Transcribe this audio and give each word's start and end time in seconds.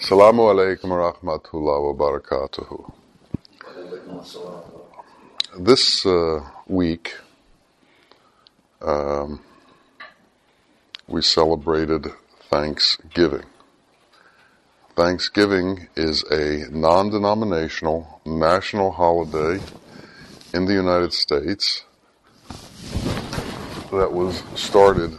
Assalamu 0.00 0.48
alaikum 0.48 0.88
wa 0.88 1.12
rahmatullahi 1.12 1.94
wa 1.94 2.20
barakatuhu. 2.20 2.90
This 5.58 6.06
uh, 6.06 6.40
week, 6.66 7.16
um, 8.80 9.40
we 11.06 11.20
celebrated 11.20 12.06
Thanksgiving. 12.48 13.44
Thanksgiving 14.96 15.88
is 15.94 16.24
a 16.30 16.64
non 16.70 17.10
denominational 17.10 18.22
national 18.24 18.92
holiday 18.92 19.62
in 20.54 20.64
the 20.64 20.72
United 20.72 21.12
States 21.12 21.84
that 23.90 24.10
was 24.10 24.42
started 24.54 25.18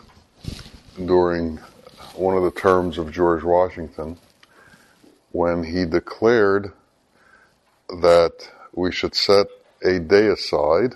during 1.05 1.57
one 2.15 2.35
of 2.35 2.41
the 2.41 2.51
terms 2.59 2.97
of 2.97 3.11
George 3.11 3.43
Washington 3.43 4.17
when 5.31 5.63
he 5.63 5.85
declared 5.85 6.71
that 8.01 8.49
we 8.73 8.91
should 8.91 9.15
set 9.15 9.47
a 9.83 9.99
day 9.99 10.27
aside 10.27 10.95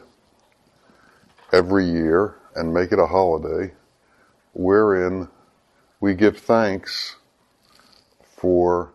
every 1.51 1.85
year 1.85 2.35
and 2.55 2.73
make 2.73 2.91
it 2.91 2.99
a 2.99 3.07
holiday 3.07 3.73
wherein 4.53 5.27
we 5.99 6.13
give 6.13 6.37
thanks 6.37 7.15
for 8.23 8.93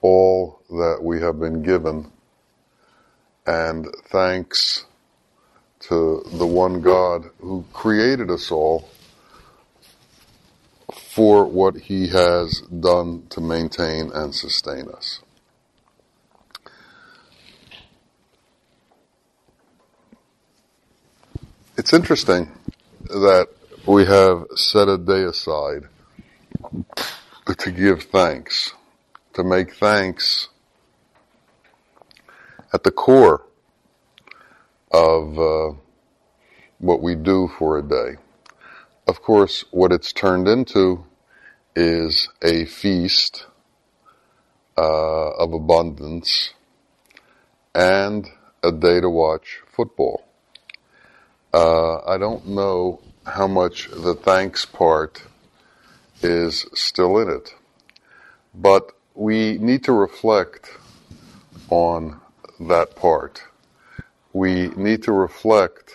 all 0.00 0.60
that 0.70 0.98
we 1.02 1.20
have 1.20 1.38
been 1.40 1.62
given 1.62 2.10
and 3.46 3.86
thanks 4.06 4.86
to 5.80 6.22
the 6.34 6.46
one 6.46 6.80
God 6.80 7.24
who 7.38 7.64
created 7.72 8.30
us 8.30 8.50
all 8.50 8.88
for 11.14 11.44
what 11.44 11.76
he 11.76 12.08
has 12.08 12.60
done 12.62 13.24
to 13.30 13.40
maintain 13.40 14.10
and 14.12 14.34
sustain 14.34 14.88
us. 14.88 15.20
It's 21.78 21.92
interesting 21.92 22.50
that 23.04 23.46
we 23.86 24.04
have 24.06 24.46
set 24.56 24.88
a 24.88 24.98
day 24.98 25.22
aside 25.22 25.84
to 27.58 27.70
give 27.70 28.02
thanks, 28.02 28.74
to 29.34 29.44
make 29.44 29.76
thanks 29.76 30.48
at 32.72 32.82
the 32.82 32.90
core 32.90 33.46
of 34.90 35.38
uh, 35.38 35.76
what 36.78 37.00
we 37.00 37.14
do 37.14 37.48
for 37.56 37.78
a 37.78 37.82
day. 37.82 38.16
Of 39.06 39.20
course, 39.20 39.66
what 39.70 39.92
it's 39.92 40.14
turned 40.14 40.48
into 40.48 41.04
is 41.76 42.30
a 42.40 42.64
feast 42.64 43.46
uh, 44.78 45.30
of 45.32 45.52
abundance 45.52 46.54
and 47.74 48.26
a 48.62 48.72
day 48.72 49.02
to 49.02 49.10
watch 49.10 49.60
football. 49.66 50.24
Uh, 51.52 51.98
I 52.06 52.16
don't 52.16 52.48
know 52.48 53.02
how 53.26 53.46
much 53.46 53.90
the 53.90 54.14
thanks 54.14 54.64
part 54.64 55.22
is 56.22 56.64
still 56.72 57.18
in 57.18 57.28
it, 57.28 57.54
but 58.54 58.90
we 59.14 59.58
need 59.58 59.84
to 59.84 59.92
reflect 59.92 60.70
on 61.68 62.22
that 62.58 62.96
part. 62.96 63.42
We 64.32 64.68
need 64.68 65.02
to 65.02 65.12
reflect 65.12 65.92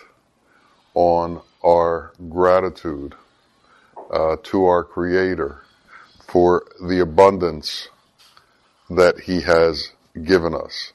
on 0.94 1.42
our 1.64 2.12
gratitude 2.28 3.14
uh, 4.12 4.36
to 4.42 4.64
our 4.64 4.84
Creator 4.84 5.62
for 6.26 6.64
the 6.86 7.00
abundance 7.00 7.88
that 8.88 9.20
He 9.20 9.42
has 9.42 9.92
given 10.24 10.54
us. 10.54 10.92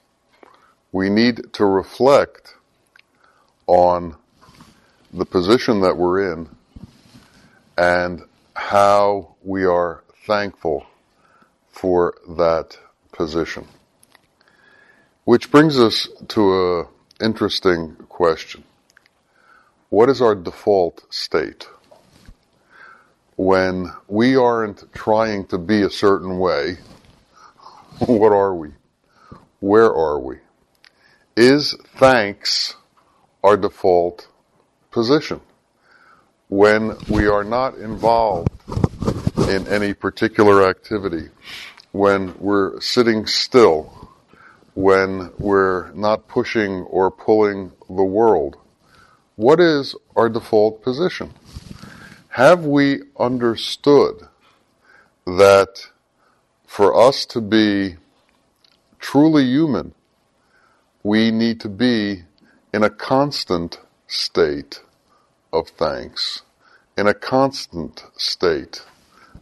We 0.92 1.10
need 1.10 1.54
to 1.54 1.66
reflect 1.66 2.56
on 3.68 4.16
the 5.14 5.26
position 5.26 5.82
that 5.82 5.98
we're 5.98 6.34
in 6.34 6.50
and 7.78 8.22
how 8.56 9.36
we 9.44 9.66
are 9.66 10.04
thankful 10.26 10.86
for 11.70 12.16
that 12.38 12.78
position. 13.12 13.68
Which 15.26 15.52
brings 15.52 15.80
us 15.80 16.08
to 16.30 16.80
an 16.80 16.86
interesting 17.22 17.96
question. 18.10 18.64
What 19.90 20.10
is 20.10 20.20
our 20.20 20.34
default 20.34 21.06
state? 21.14 21.68
When 23.36 23.94
we 24.08 24.36
aren't 24.36 24.92
trying 24.94 25.46
to 25.48 25.60
be 25.60 25.84
a 25.84 25.92
certain 25.92 26.40
way, 26.40 26.78
what 28.00 28.32
are 28.32 28.56
we? 28.56 28.72
Where 29.60 29.94
are 29.94 30.20
we? 30.20 30.38
Is 31.38 31.76
thanks 31.98 32.76
our 33.44 33.58
default 33.58 34.28
position? 34.90 35.40
When 36.48 36.98
we 37.08 37.28
are 37.28 37.44
not 37.44 37.76
involved 37.76 38.50
in 39.38 39.68
any 39.68 39.94
particular 39.94 40.68
activity, 40.68 41.30
when 41.92 42.34
we're 42.40 42.80
sitting 42.82 43.28
still, 43.28 44.10
when 44.74 45.32
we're 45.38 45.92
not 45.92 46.28
pushing 46.28 46.82
or 46.84 47.12
pulling 47.12 47.72
the 47.88 48.04
world, 48.04 48.58
what 49.36 49.60
is 49.60 49.96
our 50.16 50.30
default 50.30 50.82
position? 50.82 51.34
Have 52.30 52.66
we 52.66 53.02
understood 53.20 54.28
that 55.26 55.88
for 56.66 56.96
us 56.96 57.26
to 57.28 57.42
be 57.42 57.96
truly 59.00 59.46
human, 59.46 59.94
we 61.04 61.32
need 61.32 61.60
to 61.62 61.70
be 61.70 62.24
in 62.74 62.84
a 62.84 62.90
constant 62.90 63.80
state 64.08 64.82
of 65.54 65.70
thanks, 65.70 66.42
in 66.98 67.08
a 67.08 67.14
constant 67.14 68.04
state 68.18 68.84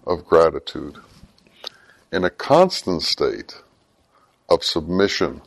of 0.06 0.26
gratitude, 0.26 0.98
in 2.12 2.24
a 2.24 2.30
constant 2.30 3.02
state 3.02 3.62
of 4.50 4.64
submission 4.64 5.42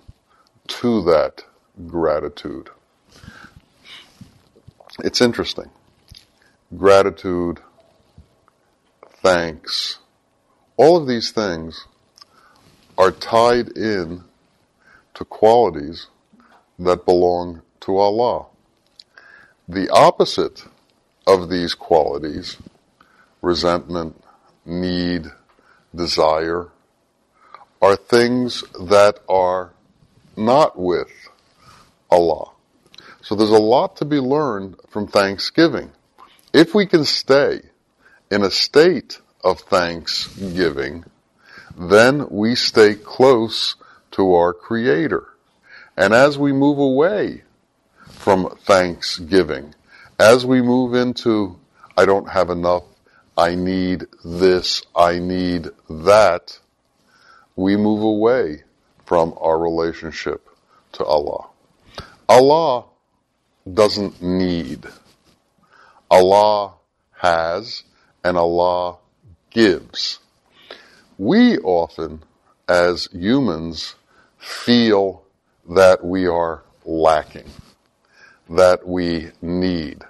to 0.66 1.02
that 1.02 1.44
gratitude. 1.86 2.70
It's 5.04 5.20
interesting. 5.20 5.70
Gratitude, 6.76 7.60
thanks, 9.22 9.98
all 10.76 10.96
of 10.96 11.06
these 11.06 11.30
things 11.30 11.86
are 12.96 13.10
tied 13.10 13.68
in 13.76 14.24
to 15.14 15.24
qualities 15.24 16.06
that 16.78 17.04
belong 17.04 17.62
to 17.80 17.96
Allah. 17.98 18.46
The 19.68 19.88
opposite 19.90 20.64
of 21.26 21.50
these 21.50 21.74
qualities, 21.74 22.56
resentment, 23.42 24.22
need, 24.64 25.26
desire, 25.94 26.68
are 27.82 27.96
things 27.96 28.64
that 28.80 29.20
are 29.28 29.72
not 30.36 30.78
with 30.78 31.10
Allah. 32.10 32.55
So 33.26 33.34
there's 33.34 33.50
a 33.50 33.58
lot 33.58 33.96
to 33.96 34.04
be 34.04 34.20
learned 34.20 34.76
from 34.88 35.08
Thanksgiving. 35.08 35.90
If 36.52 36.76
we 36.76 36.86
can 36.86 37.04
stay 37.04 37.60
in 38.30 38.44
a 38.44 38.52
state 38.52 39.20
of 39.42 39.58
thanksgiving, 39.58 41.04
then 41.76 42.28
we 42.30 42.54
stay 42.54 42.94
close 42.94 43.74
to 44.12 44.32
our 44.32 44.52
Creator. 44.52 45.26
And 45.96 46.14
as 46.14 46.38
we 46.38 46.52
move 46.52 46.78
away 46.78 47.42
from 48.10 48.56
thanksgiving, 48.60 49.74
as 50.20 50.46
we 50.46 50.62
move 50.62 50.94
into, 50.94 51.58
I 51.96 52.04
don't 52.04 52.28
have 52.28 52.48
enough, 52.48 52.84
I 53.36 53.56
need 53.56 54.04
this, 54.24 54.82
I 54.94 55.18
need 55.18 55.70
that, 55.90 56.60
we 57.56 57.76
move 57.76 58.02
away 58.02 58.62
from 59.04 59.34
our 59.40 59.58
relationship 59.58 60.48
to 60.92 61.04
Allah. 61.04 61.48
Allah 62.28 62.84
doesn't 63.72 64.22
need. 64.22 64.86
Allah 66.10 66.74
has 67.18 67.82
and 68.22 68.36
Allah 68.36 68.98
gives. 69.50 70.20
We 71.18 71.58
often, 71.58 72.22
as 72.68 73.08
humans, 73.12 73.94
feel 74.38 75.24
that 75.68 76.04
we 76.04 76.26
are 76.26 76.62
lacking, 76.84 77.50
that 78.50 78.86
we 78.86 79.30
need, 79.42 80.04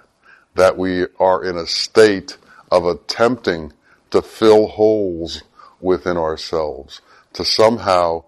that 0.55 0.77
we 0.77 1.05
are 1.19 1.43
in 1.43 1.57
a 1.57 1.65
state 1.65 2.37
of 2.71 2.85
attempting 2.85 3.73
to 4.11 4.21
fill 4.21 4.67
holes 4.67 5.43
within 5.79 6.17
ourselves, 6.17 7.01
to 7.33 7.45
somehow 7.45 8.23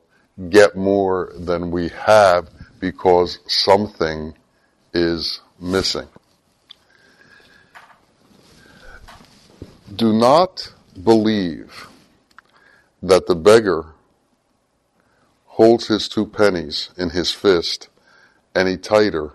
get 0.50 0.76
more 0.76 1.32
than 1.38 1.72
we 1.72 1.90
have 1.90 2.50
because 2.80 3.40
something 3.48 4.34
is 4.94 5.42
missing. 5.60 6.08
Do 9.96 10.14
not 10.14 10.74
believe 11.04 11.88
that 13.02 13.28
the 13.28 13.36
beggar 13.36 13.86
holds 15.46 15.88
his 15.88 16.08
two 16.08 16.26
pennies 16.26 16.90
in 16.98 17.10
his 17.10 17.32
fist 17.32 17.90
any 18.56 18.78
tighter 18.78 19.34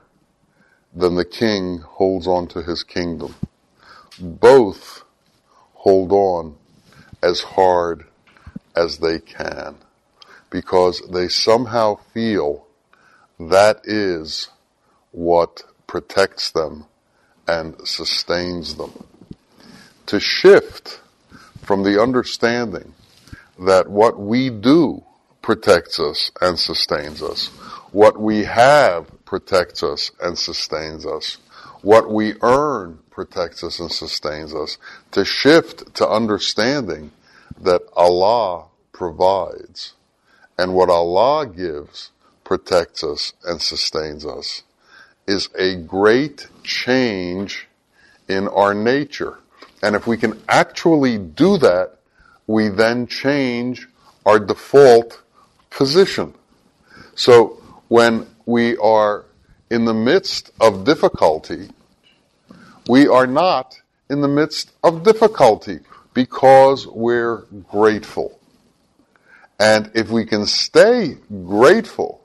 than 0.94 1.16
the 1.16 1.24
king 1.24 1.78
holds 1.78 2.26
on 2.26 2.46
to 2.48 2.62
his 2.62 2.82
kingdom. 2.82 3.34
Both 4.18 5.04
hold 5.74 6.12
on 6.12 6.56
as 7.22 7.40
hard 7.40 8.06
as 8.76 8.98
they 8.98 9.18
can 9.18 9.76
because 10.50 11.02
they 11.10 11.28
somehow 11.28 11.96
feel 12.12 12.66
that 13.38 13.80
is 13.84 14.50
what 15.14 15.62
protects 15.86 16.50
them 16.50 16.86
and 17.46 17.76
sustains 17.86 18.74
them. 18.74 18.92
To 20.06 20.18
shift 20.18 21.00
from 21.62 21.84
the 21.84 22.02
understanding 22.02 22.94
that 23.60 23.88
what 23.88 24.18
we 24.18 24.50
do 24.50 25.04
protects 25.40 26.00
us 26.00 26.32
and 26.40 26.58
sustains 26.58 27.22
us, 27.22 27.46
what 27.92 28.18
we 28.20 28.44
have 28.44 29.06
protects 29.24 29.82
us 29.82 30.10
and 30.20 30.36
sustains 30.36 31.06
us, 31.06 31.38
what 31.82 32.10
we 32.10 32.34
earn 32.42 32.98
protects 33.10 33.62
us 33.62 33.78
and 33.78 33.92
sustains 33.92 34.52
us, 34.52 34.78
to 35.12 35.24
shift 35.24 35.94
to 35.94 36.08
understanding 36.08 37.12
that 37.60 37.82
Allah 37.94 38.64
provides 38.92 39.92
and 40.58 40.74
what 40.74 40.90
Allah 40.90 41.46
gives 41.46 42.10
protects 42.42 43.04
us 43.04 43.32
and 43.44 43.60
sustains 43.60 44.26
us 44.26 44.64
is 45.26 45.48
a 45.58 45.76
great 45.76 46.48
change 46.62 47.66
in 48.28 48.48
our 48.48 48.74
nature. 48.74 49.38
And 49.82 49.94
if 49.96 50.06
we 50.06 50.16
can 50.16 50.40
actually 50.48 51.18
do 51.18 51.58
that, 51.58 51.98
we 52.46 52.68
then 52.68 53.06
change 53.06 53.88
our 54.26 54.38
default 54.38 55.22
position. 55.70 56.34
So 57.14 57.62
when 57.88 58.26
we 58.46 58.76
are 58.78 59.24
in 59.70 59.84
the 59.84 59.94
midst 59.94 60.50
of 60.60 60.84
difficulty, 60.84 61.68
we 62.88 63.08
are 63.08 63.26
not 63.26 63.80
in 64.10 64.20
the 64.20 64.28
midst 64.28 64.72
of 64.82 65.02
difficulty 65.02 65.80
because 66.12 66.86
we're 66.86 67.38
grateful. 67.70 68.38
And 69.58 69.90
if 69.94 70.10
we 70.10 70.24
can 70.24 70.46
stay 70.46 71.16
grateful, 71.46 72.24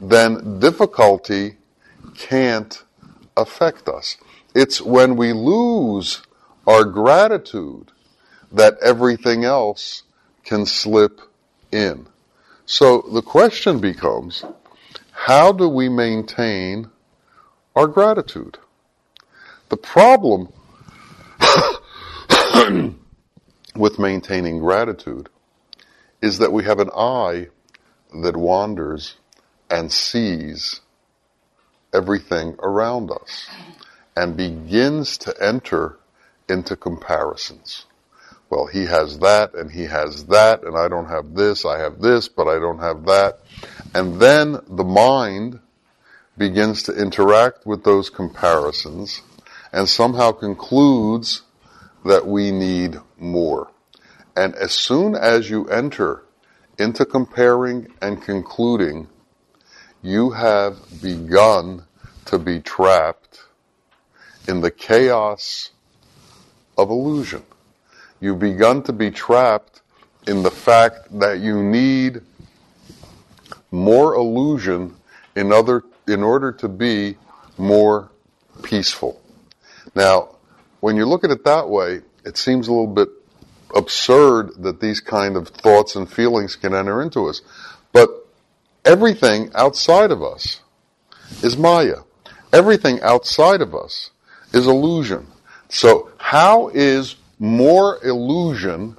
then 0.00 0.58
difficulty 0.58 1.56
can't 2.16 2.82
affect 3.36 3.88
us. 3.88 4.16
It's 4.54 4.80
when 4.80 5.16
we 5.16 5.32
lose 5.32 6.22
our 6.66 6.84
gratitude 6.84 7.90
that 8.52 8.76
everything 8.82 9.44
else 9.44 10.02
can 10.44 10.66
slip 10.66 11.20
in. 11.70 12.06
So 12.66 13.02
the 13.12 13.22
question 13.22 13.80
becomes, 13.80 14.44
how 15.12 15.52
do 15.52 15.68
we 15.68 15.88
maintain 15.88 16.90
our 17.74 17.86
gratitude? 17.86 18.58
The 19.68 19.76
problem 19.76 20.48
with 23.74 23.98
maintaining 23.98 24.58
gratitude 24.58 25.28
is 26.20 26.38
that 26.38 26.52
we 26.52 26.64
have 26.64 26.78
an 26.78 26.90
eye 26.90 27.48
that 28.22 28.36
wanders 28.36 29.16
and 29.70 29.90
sees 29.90 30.82
everything 31.92 32.56
around 32.60 33.10
us 33.10 33.48
and 34.16 34.36
begins 34.36 35.18
to 35.18 35.34
enter 35.42 35.98
into 36.48 36.76
comparisons. 36.76 37.86
Well, 38.50 38.66
he 38.66 38.84
has 38.84 39.18
that 39.20 39.54
and 39.54 39.70
he 39.70 39.84
has 39.84 40.26
that 40.26 40.62
and 40.64 40.76
I 40.76 40.88
don't 40.88 41.08
have 41.08 41.34
this, 41.34 41.64
I 41.64 41.78
have 41.78 42.00
this, 42.00 42.28
but 42.28 42.48
I 42.48 42.58
don't 42.58 42.80
have 42.80 43.06
that. 43.06 43.40
And 43.94 44.20
then 44.20 44.60
the 44.68 44.84
mind 44.84 45.60
begins 46.36 46.82
to 46.84 46.92
interact 46.92 47.66
with 47.66 47.84
those 47.84 48.10
comparisons 48.10 49.22
and 49.72 49.88
somehow 49.88 50.32
concludes 50.32 51.42
that 52.04 52.26
we 52.26 52.50
need 52.50 52.96
more. 53.18 53.70
And 54.36 54.54
as 54.54 54.72
soon 54.72 55.14
as 55.14 55.48
you 55.48 55.68
enter 55.68 56.22
into 56.78 57.04
comparing 57.04 57.88
and 58.00 58.20
concluding, 58.20 59.08
you 60.02 60.30
have 60.30 60.76
begun 61.00 61.84
to 62.26 62.38
be 62.38 62.60
trapped 62.60 63.44
in 64.48 64.60
the 64.60 64.70
chaos 64.70 65.70
of 66.76 66.90
illusion. 66.90 67.42
You've 68.20 68.40
begun 68.40 68.82
to 68.84 68.92
be 68.92 69.10
trapped 69.10 69.82
in 70.26 70.42
the 70.42 70.50
fact 70.50 71.18
that 71.18 71.40
you 71.40 71.62
need 71.62 72.20
more 73.70 74.14
illusion 74.14 74.96
in 75.34 75.52
other 75.52 75.82
in 76.06 76.22
order 76.22 76.52
to 76.52 76.68
be 76.68 77.16
more 77.56 78.10
peaceful. 78.62 79.20
Now, 79.94 80.36
when 80.80 80.96
you 80.96 81.06
look 81.06 81.24
at 81.24 81.30
it 81.30 81.44
that 81.44 81.68
way, 81.68 82.02
it 82.24 82.36
seems 82.36 82.68
a 82.68 82.72
little 82.72 82.92
bit 82.92 83.08
absurd 83.74 84.62
that 84.62 84.80
these 84.80 85.00
kind 85.00 85.36
of 85.36 85.48
thoughts 85.48 85.96
and 85.96 86.10
feelings 86.10 86.56
can 86.56 86.74
enter 86.74 87.00
into 87.02 87.28
us. 87.28 87.40
But 87.92 88.21
everything 88.84 89.50
outside 89.54 90.10
of 90.10 90.22
us 90.22 90.60
is 91.42 91.56
Maya. 91.56 92.00
Everything 92.52 93.00
outside 93.00 93.60
of 93.60 93.74
us 93.74 94.10
is 94.52 94.66
illusion. 94.66 95.26
So 95.68 96.10
how 96.18 96.68
is 96.68 97.16
more 97.38 97.98
illusion 98.04 98.96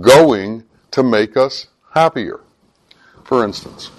going 0.00 0.64
to 0.90 1.02
make 1.02 1.36
us 1.36 1.68
happier? 1.92 2.40
For 3.24 3.44
instance, 3.44 3.90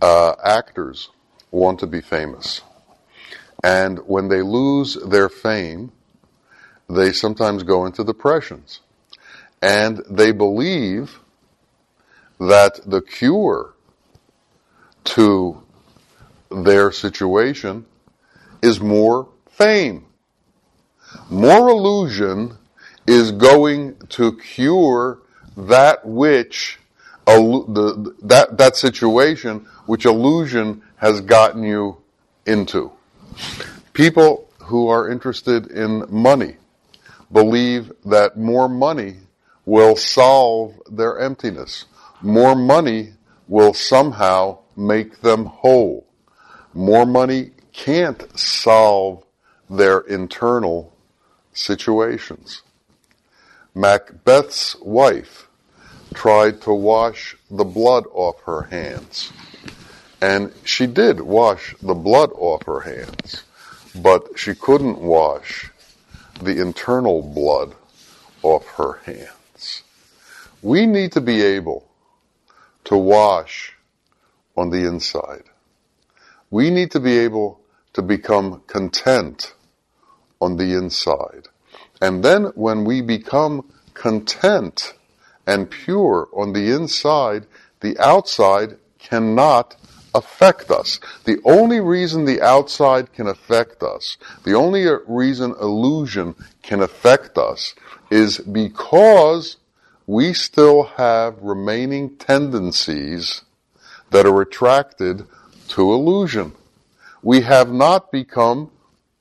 uh, 0.00 0.34
actors 0.42 1.10
want 1.50 1.80
to 1.80 1.86
be 1.86 2.00
famous. 2.00 2.62
And 3.62 3.98
when 4.06 4.28
they 4.28 4.42
lose 4.42 4.94
their 4.94 5.28
fame, 5.28 5.92
they 6.88 7.12
sometimes 7.12 7.62
go 7.64 7.86
into 7.86 8.04
depressions. 8.04 8.80
And 9.60 10.02
they 10.08 10.32
believe 10.32 11.18
that 12.38 12.80
the 12.86 13.00
cure 13.00 13.74
to 15.04 15.62
their 16.50 16.92
situation 16.92 17.86
is 18.62 18.80
more 18.80 19.28
fame. 19.50 20.06
More 21.30 21.68
illusion 21.68 22.56
is 23.06 23.32
going 23.32 23.96
to 24.10 24.36
cure 24.36 25.20
that 25.56 26.06
which 26.06 26.78
that 27.26 28.48
that 28.52 28.76
situation 28.76 29.66
which 29.86 30.06
illusion 30.06 30.82
has 30.96 31.20
gotten 31.20 31.62
you 31.62 31.98
into. 32.46 32.92
People 33.92 34.48
who 34.60 34.88
are 34.88 35.10
interested 35.10 35.66
in 35.70 36.04
money 36.08 36.56
believe 37.30 37.92
that 38.04 38.38
more 38.38 38.68
money 38.68 39.16
will 39.64 39.96
solve 39.96 40.74
their 40.90 41.18
emptiness. 41.18 41.84
More 42.22 42.56
money 42.56 43.12
will 43.46 43.74
somehow 43.74 44.58
make 44.76 45.20
them 45.20 45.46
whole. 45.46 46.06
More 46.74 47.06
money 47.06 47.52
can't 47.72 48.36
solve 48.38 49.24
their 49.70 50.00
internal 50.00 50.92
situations. 51.52 52.62
Macbeth's 53.74 54.76
wife 54.80 55.48
tried 56.14 56.60
to 56.62 56.72
wash 56.74 57.36
the 57.50 57.64
blood 57.64 58.04
off 58.12 58.40
her 58.42 58.62
hands. 58.62 59.32
And 60.20 60.52
she 60.64 60.86
did 60.88 61.20
wash 61.20 61.76
the 61.80 61.94
blood 61.94 62.30
off 62.34 62.64
her 62.64 62.80
hands, 62.80 63.44
but 63.94 64.36
she 64.36 64.54
couldn't 64.54 64.98
wash 64.98 65.70
the 66.42 66.60
internal 66.60 67.22
blood 67.22 67.76
off 68.42 68.66
her 68.76 68.94
hands. 69.04 69.84
We 70.62 70.86
need 70.86 71.12
to 71.12 71.20
be 71.20 71.42
able 71.42 71.87
to 72.88 72.96
wash 72.96 73.74
on 74.56 74.70
the 74.70 74.88
inside. 74.88 75.44
We 76.50 76.70
need 76.70 76.90
to 76.92 77.00
be 77.00 77.18
able 77.18 77.60
to 77.92 78.00
become 78.00 78.62
content 78.66 79.52
on 80.40 80.56
the 80.56 80.72
inside. 80.72 81.48
And 82.00 82.24
then 82.24 82.44
when 82.54 82.86
we 82.86 83.02
become 83.02 83.70
content 83.92 84.94
and 85.46 85.70
pure 85.70 86.28
on 86.32 86.54
the 86.54 86.74
inside, 86.74 87.44
the 87.80 87.98
outside 87.98 88.78
cannot 88.98 89.76
affect 90.14 90.70
us. 90.70 90.98
The 91.24 91.40
only 91.44 91.80
reason 91.80 92.24
the 92.24 92.40
outside 92.40 93.12
can 93.12 93.26
affect 93.26 93.82
us, 93.82 94.16
the 94.44 94.54
only 94.54 94.86
reason 95.06 95.54
illusion 95.60 96.34
can 96.62 96.80
affect 96.80 97.36
us 97.36 97.74
is 98.10 98.38
because 98.38 99.58
we 100.08 100.32
still 100.32 100.84
have 100.84 101.36
remaining 101.42 102.16
tendencies 102.16 103.42
that 104.10 104.24
are 104.24 104.40
attracted 104.40 105.22
to 105.68 105.92
illusion. 105.92 106.50
We 107.22 107.42
have 107.42 107.70
not 107.70 108.10
become 108.10 108.70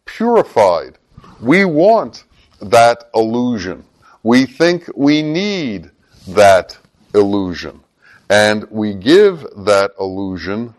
purified. 0.05 0.97
We 1.41 1.65
want 1.65 2.23
that 2.61 3.09
illusion. 3.13 3.83
We 4.23 4.45
think 4.45 4.89
we 4.95 5.21
need 5.21 5.91
that 6.25 6.77
illusion. 7.13 7.81
And 8.29 8.63
we 8.71 8.93
give 8.93 9.45
that 9.65 9.91
illusion 9.99 10.73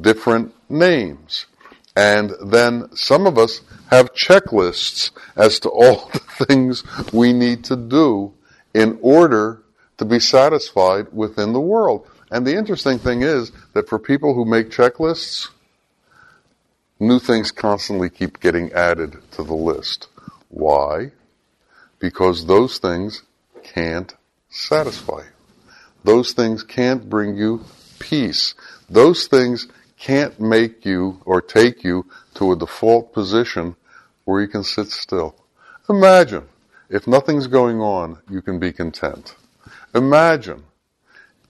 different 0.00 0.52
names. 0.68 1.46
And 1.94 2.32
then 2.44 2.88
some 2.96 3.28
of 3.28 3.38
us 3.38 3.60
have 3.90 4.12
checklists 4.12 5.12
as 5.36 5.60
to 5.60 5.68
all 5.68 6.10
the 6.12 6.46
things 6.46 6.82
we 7.12 7.32
need 7.32 7.62
to 7.66 7.76
do 7.76 8.34
in 8.74 8.98
order 9.02 9.62
to 9.98 10.04
be 10.04 10.20
satisfied 10.20 11.06
within 11.12 11.52
the 11.52 11.60
world. 11.60 12.06
And 12.30 12.46
the 12.46 12.56
interesting 12.56 12.98
thing 12.98 13.22
is 13.22 13.52
that 13.74 13.88
for 13.88 13.98
people 13.98 14.34
who 14.34 14.44
make 14.44 14.70
checklists, 14.70 15.48
new 16.98 17.18
things 17.18 17.50
constantly 17.50 18.08
keep 18.08 18.40
getting 18.40 18.72
added 18.72 19.18
to 19.32 19.42
the 19.42 19.54
list. 19.54 20.08
Why? 20.48 21.12
Because 21.98 22.46
those 22.46 22.78
things 22.78 23.22
can't 23.62 24.14
satisfy 24.48 25.18
you. 25.18 25.32
Those 26.04 26.32
things 26.32 26.62
can't 26.62 27.08
bring 27.08 27.36
you 27.36 27.64
peace. 27.98 28.54
Those 28.90 29.26
things 29.26 29.68
can't 29.98 30.40
make 30.40 30.84
you 30.84 31.20
or 31.24 31.40
take 31.40 31.84
you 31.84 32.06
to 32.34 32.52
a 32.52 32.56
default 32.56 33.12
position 33.12 33.76
where 34.24 34.40
you 34.40 34.48
can 34.48 34.64
sit 34.64 34.88
still. 34.88 35.36
Imagine 35.88 36.48
if 36.92 37.06
nothing's 37.06 37.46
going 37.46 37.80
on, 37.80 38.18
you 38.28 38.42
can 38.42 38.58
be 38.58 38.70
content. 38.70 39.34
Imagine 39.94 40.62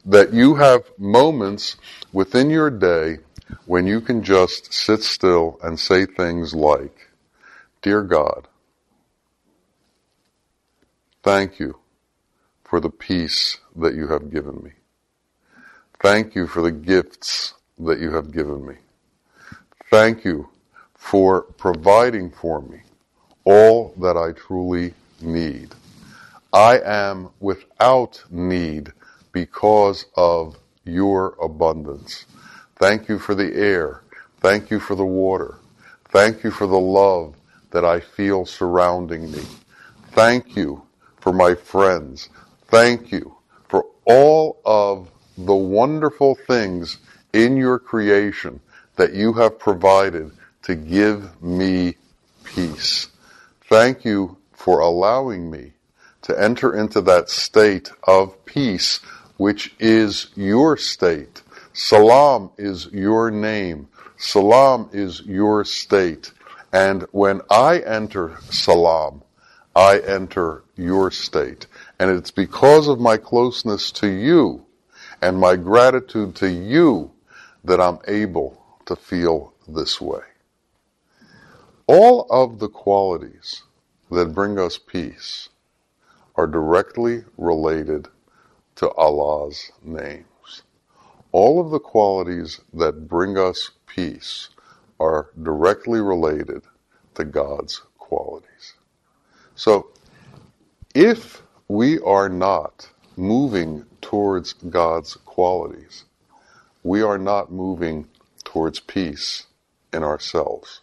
that 0.07 0.33
you 0.33 0.55
have 0.55 0.85
moments 0.99 1.77
within 2.13 2.49
your 2.49 2.71
day 2.71 3.19
when 3.67 3.87
you 3.87 4.01
can 4.01 4.23
just 4.23 4.73
sit 4.73 5.03
still 5.03 5.59
and 5.63 5.79
say 5.79 6.07
things 6.07 6.55
like, 6.55 7.09
Dear 7.83 8.03
God, 8.05 8.47
thank 11.25 11.59
you 11.59 11.81
for 12.63 12.79
the 12.79 12.91
peace 12.91 13.59
that 13.75 13.97
you 13.97 14.07
have 14.07 14.31
given 14.31 14.63
me. 14.63 14.71
Thank 16.01 16.37
you 16.37 16.47
for 16.47 16.63
the 16.63 16.71
gifts 16.71 17.55
that 17.81 17.99
you 17.99 18.13
have 18.15 18.31
given 18.31 18.65
me. 18.65 18.77
Thank 19.91 20.25
you 20.25 20.49
for 20.95 21.43
providing 21.43 22.31
for 22.31 22.63
me 22.63 22.83
all 23.45 23.93
that 23.99 24.17
I 24.17 24.31
truly 24.31 24.95
need. 25.23 25.75
I 26.53 26.81
am 26.81 27.31
without 27.41 28.23
need 28.31 28.93
because 29.33 30.07
of 30.17 30.59
your 30.85 31.37
abundance. 31.43 32.27
Thank 32.77 33.09
you 33.09 33.19
for 33.19 33.35
the 33.35 33.55
air. 33.55 34.03
Thank 34.41 34.71
you 34.71 34.81
for 34.81 34.95
the 34.95 35.07
water. 35.07 35.59
Thank 36.11 36.45
you 36.45 36.51
for 36.51 36.67
the 36.67 36.79
love 36.79 37.37
that 37.71 37.85
I 37.85 38.01
feel 38.01 38.45
surrounding 38.45 39.31
me. 39.31 39.43
Thank 40.11 40.57
you 40.57 40.83
for 41.21 41.33
my 41.33 41.55
friends. 41.55 42.29
Thank 42.67 43.13
you 43.13 43.35
for 43.69 43.87
all 44.05 44.61
of 44.65 45.11
the 45.39 45.55
wonderful 45.55 46.35
things 46.35 46.99
in 47.33 47.57
your 47.57 47.79
creation 47.79 48.61
that 48.97 49.15
you 49.15 49.33
have 49.33 49.59
provided 49.59 50.31
to 50.63 50.75
give 50.75 51.43
me 51.43 51.97
peace. 52.45 53.09
Thank 53.69 54.05
you 54.05 54.37
for 54.63 54.79
allowing 54.79 55.51
me 55.51 55.73
to 56.23 56.41
enter 56.41 56.73
into 56.73 57.01
that 57.01 57.29
state 57.29 57.91
of 58.05 58.45
peace, 58.45 58.99
which 59.37 59.75
is 59.81 60.29
your 60.37 60.77
state. 60.77 61.43
Salam 61.73 62.49
is 62.57 62.87
your 62.93 63.33
name. 63.33 63.89
Salam 64.17 64.89
is 64.93 65.21
your 65.23 65.65
state. 65.65 66.31
And 66.73 67.03
when 67.11 67.41
I 67.51 67.81
enter 67.81 68.39
salam, 68.51 69.25
I 69.75 69.99
enter 69.99 70.63
your 70.77 71.11
state. 71.11 71.67
And 71.99 72.09
it's 72.13 72.31
because 72.31 72.87
of 72.87 73.01
my 73.01 73.17
closeness 73.17 73.91
to 73.93 74.07
you 74.07 74.65
and 75.21 75.41
my 75.41 75.57
gratitude 75.57 76.37
to 76.37 76.49
you 76.49 77.11
that 77.65 77.81
I'm 77.81 77.99
able 78.07 78.63
to 78.87 78.95
feel 78.95 79.55
this 79.67 80.01
way. 80.01 80.23
All 81.89 82.29
of 82.31 82.61
the 82.61 82.69
qualities 82.69 83.65
that 84.13 84.35
bring 84.35 84.59
us 84.59 84.79
peace 84.79 85.49
are 86.37 86.47
directly 86.47 87.25
related 87.39 88.09
to 88.77 88.91
Allah's 88.91 89.73
names. 89.83 90.63
All 91.33 91.61
of 91.61 91.71
the 91.71 91.79
qualities 91.79 92.61
that 92.75 93.09
bring 93.09 93.39
us 93.39 93.71
peace 93.87 94.51
are 95.01 95.31
directly 95.43 96.01
related 96.01 96.63
to 97.15 97.25
God's 97.25 97.81
qualities. 97.99 98.75
So, 99.55 99.89
if 100.95 101.43
we 101.69 101.99
are 102.01 102.29
not 102.29 102.91
moving 103.17 103.85
towards 104.03 104.53
God's 104.53 105.17
qualities, 105.25 106.05
we 106.83 107.01
are 107.01 107.19
not 107.19 107.51
moving 107.51 108.09
towards 108.45 108.79
peace 108.79 109.47
in 109.93 110.03
ourselves. 110.03 110.81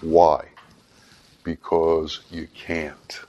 Why? 0.00 0.48
Because 1.42 2.20
you 2.30 2.48
can't. 2.54 3.20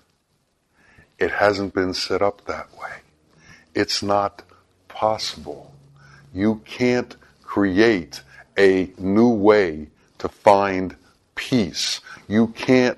It 1.17 1.31
hasn't 1.31 1.73
been 1.73 1.93
set 1.93 2.21
up 2.21 2.45
that 2.45 2.69
way. 2.77 2.97
It's 3.73 4.01
not 4.03 4.43
possible. 4.87 5.73
You 6.33 6.61
can't 6.65 7.15
create 7.43 8.21
a 8.57 8.91
new 8.97 9.29
way 9.29 9.87
to 10.19 10.29
find 10.29 10.95
peace. 11.35 12.01
You 12.27 12.47
can't 12.47 12.97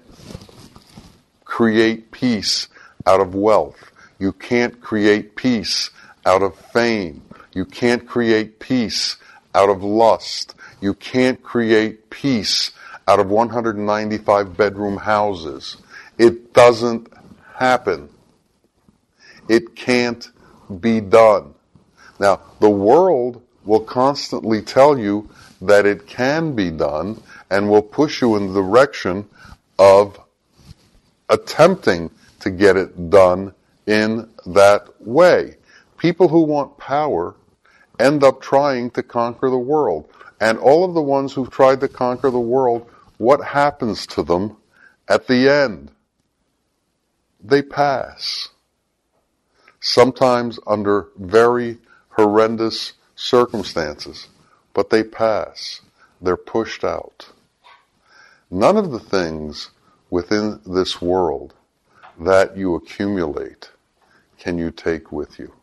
create 1.45 2.11
peace 2.11 2.67
out 3.05 3.19
of 3.19 3.35
wealth. 3.35 3.91
You 4.19 4.31
can't 4.33 4.79
create 4.81 5.35
peace 5.35 5.89
out 6.25 6.41
of 6.41 6.55
fame. 6.55 7.21
You 7.53 7.65
can't 7.65 8.07
create 8.07 8.59
peace 8.59 9.17
out 9.53 9.69
of 9.69 9.83
lust. 9.83 10.55
You 10.81 10.93
can't 10.93 11.41
create 11.43 12.09
peace 12.09 12.71
out 13.07 13.19
of 13.19 13.29
195 13.29 14.57
bedroom 14.57 14.97
houses. 14.97 15.77
It 16.17 16.53
doesn't 16.53 17.11
happen. 17.55 18.09
It 19.47 19.75
can't 19.75 20.29
be 20.79 21.01
done. 21.01 21.53
Now, 22.19 22.41
the 22.59 22.69
world 22.69 23.41
will 23.65 23.81
constantly 23.81 24.61
tell 24.61 24.97
you 24.97 25.29
that 25.61 25.85
it 25.85 26.07
can 26.07 26.53
be 26.55 26.69
done 26.69 27.21
and 27.49 27.69
will 27.69 27.81
push 27.81 28.21
you 28.21 28.35
in 28.35 28.53
the 28.53 28.61
direction 28.61 29.27
of 29.79 30.19
attempting 31.29 32.09
to 32.39 32.49
get 32.49 32.77
it 32.77 33.09
done 33.09 33.53
in 33.87 34.29
that 34.45 34.89
way. 35.01 35.55
People 35.97 36.27
who 36.27 36.41
want 36.41 36.77
power 36.77 37.35
end 37.99 38.23
up 38.23 38.41
trying 38.41 38.89
to 38.91 39.03
conquer 39.03 39.49
the 39.49 39.57
world. 39.57 40.09
And 40.41 40.57
all 40.57 40.83
of 40.83 40.93
the 40.93 41.01
ones 41.01 41.33
who've 41.33 41.49
tried 41.49 41.79
to 41.81 41.87
conquer 41.87 42.29
the 42.29 42.39
world, 42.39 42.89
what 43.17 43.43
happens 43.43 44.05
to 44.07 44.23
them 44.23 44.57
at 45.07 45.27
the 45.27 45.49
end? 45.49 45.91
They 47.43 47.61
pass. 47.61 48.49
Sometimes 49.79 50.59
under 50.65 51.07
very 51.17 51.77
horrendous 52.09 52.93
circumstances, 53.15 54.27
but 54.73 54.89
they 54.89 55.03
pass. 55.03 55.81
They're 56.21 56.37
pushed 56.37 56.83
out. 56.83 57.29
None 58.49 58.77
of 58.77 58.91
the 58.91 58.99
things 58.99 59.71
within 60.09 60.61
this 60.65 61.01
world 61.01 61.53
that 62.19 62.55
you 62.55 62.75
accumulate 62.75 63.71
can 64.37 64.57
you 64.57 64.71
take 64.71 65.11
with 65.11 65.39
you. 65.39 65.53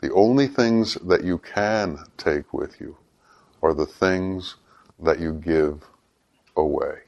The 0.00 0.12
only 0.12 0.48
things 0.48 0.94
that 0.94 1.22
you 1.22 1.38
can 1.38 1.98
take 2.16 2.52
with 2.52 2.80
you 2.80 2.96
are 3.62 3.74
the 3.74 3.86
things 3.86 4.56
that 4.98 5.20
you 5.20 5.32
give 5.32 5.84
away. 6.56 6.98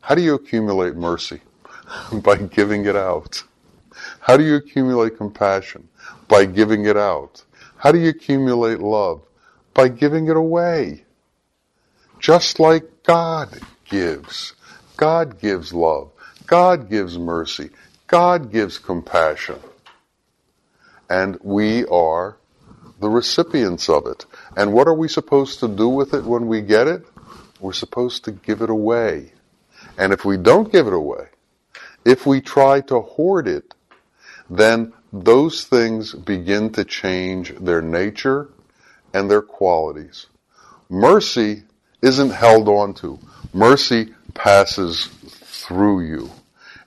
How 0.00 0.14
do 0.14 0.22
you 0.22 0.34
accumulate 0.34 0.96
mercy? 0.96 1.40
By 2.12 2.36
giving 2.36 2.86
it 2.86 2.96
out. 2.96 3.42
How 4.20 4.36
do 4.36 4.44
you 4.44 4.56
accumulate 4.56 5.16
compassion? 5.16 5.88
By 6.28 6.46
giving 6.46 6.86
it 6.86 6.96
out. 6.96 7.44
How 7.76 7.92
do 7.92 7.98
you 7.98 8.10
accumulate 8.10 8.80
love? 8.80 9.22
By 9.72 9.88
giving 9.88 10.28
it 10.28 10.36
away. 10.36 11.04
Just 12.18 12.58
like 12.58 13.02
God 13.02 13.60
gives. 13.84 14.54
God 14.96 15.40
gives 15.40 15.72
love. 15.72 16.10
God 16.46 16.88
gives 16.90 17.18
mercy. 17.18 17.70
God 18.06 18.52
gives 18.52 18.78
compassion 18.78 19.58
and 21.08 21.38
we 21.42 21.84
are 21.86 22.36
the 23.00 23.08
recipients 23.08 23.88
of 23.88 24.06
it. 24.06 24.26
And 24.56 24.72
what 24.72 24.86
are 24.88 24.94
we 24.94 25.08
supposed 25.08 25.60
to 25.60 25.68
do 25.68 25.88
with 25.88 26.14
it 26.14 26.24
when 26.24 26.46
we 26.46 26.60
get 26.60 26.88
it? 26.88 27.06
We're 27.60 27.72
supposed 27.72 28.24
to 28.24 28.32
give 28.32 28.62
it 28.62 28.70
away. 28.70 29.32
And 29.98 30.12
if 30.12 30.24
we 30.24 30.36
don't 30.36 30.72
give 30.72 30.86
it 30.86 30.92
away, 30.92 31.26
if 32.04 32.26
we 32.26 32.40
try 32.40 32.80
to 32.82 33.00
hoard 33.00 33.48
it, 33.48 33.74
then 34.50 34.92
those 35.12 35.64
things 35.64 36.12
begin 36.12 36.72
to 36.72 36.84
change 36.84 37.54
their 37.56 37.80
nature 37.80 38.50
and 39.12 39.30
their 39.30 39.42
qualities. 39.42 40.26
Mercy 40.90 41.62
isn't 42.02 42.30
held 42.30 42.68
on 42.68 42.94
to. 42.94 43.18
Mercy 43.52 44.12
passes 44.34 45.06
through 45.06 46.00
you. 46.00 46.30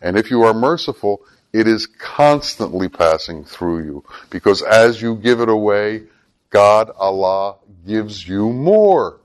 And 0.02 0.18
if 0.18 0.30
you 0.30 0.44
are 0.44 0.54
merciful, 0.54 1.22
it 1.54 1.68
is 1.68 1.88
constantly 1.88 2.90
passing 2.90 3.44
through 3.44 3.86
you. 3.86 4.04
Because 4.30 4.62
as 4.62 5.02
you 5.02 5.16
give 5.16 5.40
it 5.40 5.50
away, 5.50 6.04
God, 6.50 6.92
Allah, 6.98 7.56
gives 7.88 8.28
you 8.28 8.52
more. 8.52 9.20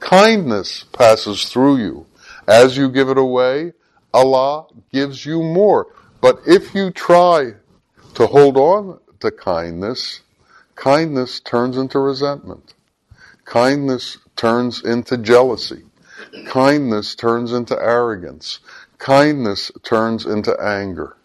Kindness 0.00 0.84
passes 0.84 1.48
through 1.48 1.78
you. 1.78 2.06
As 2.46 2.76
you 2.76 2.90
give 2.90 3.08
it 3.08 3.18
away, 3.18 3.72
Allah 4.12 4.66
gives 4.92 5.26
you 5.26 5.42
more. 5.42 5.88
But 6.20 6.40
if 6.46 6.74
you 6.74 6.90
try 6.90 7.54
to 8.14 8.26
hold 8.26 8.56
on 8.56 8.98
to 9.20 9.30
kindness, 9.30 10.20
kindness 10.74 11.40
turns 11.40 11.76
into 11.76 11.98
resentment. 11.98 12.74
Kindness 13.44 14.18
turns 14.36 14.82
into 14.84 15.16
jealousy. 15.16 15.84
Kindness 16.46 17.14
turns 17.14 17.52
into 17.52 17.76
arrogance. 17.80 18.60
Kindness 18.98 19.70
turns 19.82 20.24
into 20.26 20.58
anger. 20.60 21.16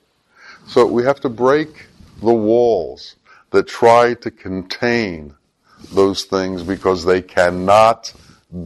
So 0.67 0.85
we 0.85 1.03
have 1.03 1.19
to 1.21 1.29
break 1.29 1.87
the 2.21 2.33
walls 2.33 3.15
that 3.51 3.67
try 3.67 4.13
to 4.15 4.31
contain 4.31 5.35
those 5.93 6.25
things 6.25 6.63
because 6.63 7.05
they 7.05 7.21
cannot 7.21 8.13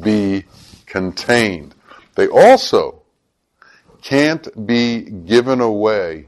be 0.01 0.45
contained. 0.85 1.75
They 2.15 2.27
also 2.27 3.01
can't 4.01 4.65
be 4.65 5.01
given 5.01 5.61
away 5.61 6.27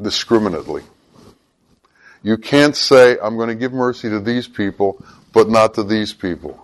discriminately. 0.00 0.82
You 2.22 2.36
can't 2.36 2.76
say, 2.76 3.16
I'm 3.22 3.36
going 3.36 3.48
to 3.48 3.54
give 3.54 3.72
mercy 3.72 4.08
to 4.08 4.20
these 4.20 4.46
people, 4.46 5.04
but 5.32 5.48
not 5.48 5.74
to 5.74 5.82
these 5.82 6.12
people. 6.12 6.58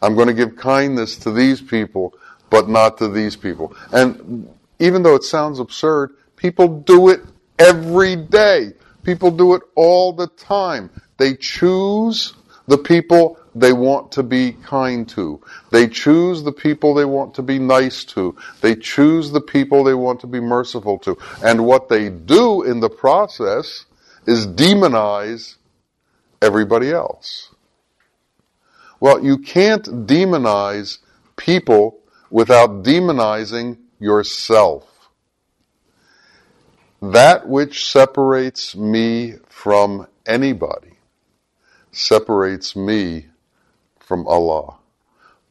I'm 0.00 0.14
going 0.14 0.28
to 0.28 0.34
give 0.34 0.56
kindness 0.56 1.16
to 1.18 1.32
these 1.32 1.60
people, 1.60 2.14
but 2.50 2.68
not 2.68 2.98
to 2.98 3.08
these 3.08 3.36
people. 3.36 3.76
And 3.92 4.48
even 4.78 5.02
though 5.02 5.14
it 5.14 5.24
sounds 5.24 5.58
absurd, 5.58 6.14
people 6.36 6.80
do 6.80 7.08
it 7.08 7.20
every 7.58 8.16
day. 8.16 8.72
People 9.02 9.30
do 9.30 9.54
it 9.54 9.62
all 9.74 10.12
the 10.12 10.28
time. 10.28 10.90
They 11.16 11.34
choose 11.34 12.34
the 12.66 12.78
people 12.78 13.38
they 13.60 13.72
want 13.72 14.12
to 14.12 14.22
be 14.22 14.52
kind 14.52 15.08
to. 15.10 15.40
They 15.70 15.88
choose 15.88 16.42
the 16.42 16.52
people 16.52 16.94
they 16.94 17.04
want 17.04 17.34
to 17.34 17.42
be 17.42 17.58
nice 17.58 18.04
to. 18.06 18.36
They 18.60 18.76
choose 18.76 19.30
the 19.30 19.40
people 19.40 19.84
they 19.84 19.94
want 19.94 20.20
to 20.20 20.26
be 20.26 20.40
merciful 20.40 20.98
to. 21.00 21.16
And 21.42 21.64
what 21.64 21.88
they 21.88 22.10
do 22.10 22.62
in 22.62 22.80
the 22.80 22.90
process 22.90 23.86
is 24.26 24.46
demonize 24.46 25.56
everybody 26.42 26.90
else. 26.90 27.54
Well, 29.00 29.24
you 29.24 29.38
can't 29.38 29.84
demonize 30.06 30.98
people 31.36 32.00
without 32.30 32.82
demonizing 32.82 33.78
yourself. 34.00 34.84
That 37.00 37.48
which 37.48 37.86
separates 37.86 38.74
me 38.74 39.34
from 39.48 40.08
anybody 40.26 40.98
separates 41.92 42.76
me 42.76 43.26
from 44.08 44.26
Allah. 44.26 44.76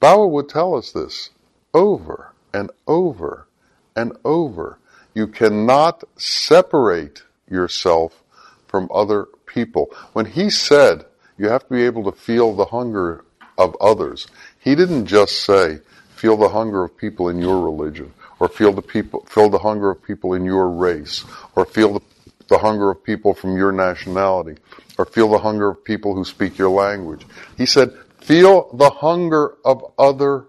Bawa 0.02 0.28
would 0.32 0.50
tell 0.50 0.74
us 0.74 0.92
this 0.92 1.30
over 1.76 2.34
and 2.52 2.72
over 2.88 3.48
and 3.96 4.18
over. 4.26 4.80
You 5.14 5.28
cannot 5.28 6.04
separate 6.18 7.22
yourself 7.48 8.24
from 8.68 8.90
other 8.92 9.28
people. 9.46 9.92
When 10.14 10.26
he 10.26 10.50
said 10.50 11.06
you 11.38 11.50
have 11.50 11.68
to 11.68 11.74
be 11.74 11.84
able 11.84 12.12
to 12.12 12.18
feel 12.18 12.56
the 12.56 12.66
hunger 12.66 13.24
of 13.60 13.76
others, 13.80 14.26
he 14.60 14.74
didn't 14.74 15.06
just 15.06 15.44
say 15.44 15.80
feel 16.16 16.36
the 16.36 16.50
hunger 16.50 16.84
of 16.84 16.98
people 16.98 17.30
in 17.30 17.40
your 17.40 17.62
religion 17.64 18.12
or 18.40 18.50
feel 18.50 18.74
the 18.74 18.82
people 18.82 19.24
feel 19.28 19.50
the 19.50 19.60
hunger 19.60 19.92
of 19.92 20.02
people 20.02 20.34
in 20.34 20.44
your 20.44 20.68
race 20.68 21.24
or 21.56 21.64
feel 21.64 21.94
the, 21.94 22.02
the 22.48 22.58
hunger 22.58 22.90
of 22.90 23.04
people 23.04 23.36
from 23.36 23.56
your 23.56 23.72
nationality 23.72 24.60
or 24.98 25.06
feel 25.06 25.30
the 25.30 25.38
hunger 25.38 25.70
of 25.70 25.84
people 25.84 26.15
who 26.15 26.26
speak 26.26 26.58
your 26.58 26.72
language. 26.72 27.24
He 27.56 27.67
said, 27.67 27.96
feel 28.28 28.70
the 28.74 28.90
hunger 28.90 29.56
of 29.63 29.82
other 29.98 30.48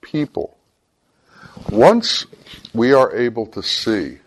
people. 0.00 0.56
Once 1.68 2.24
we 2.72 2.92
are 2.92 3.12
able 3.16 3.46
to 3.46 3.60
see 3.60 4.18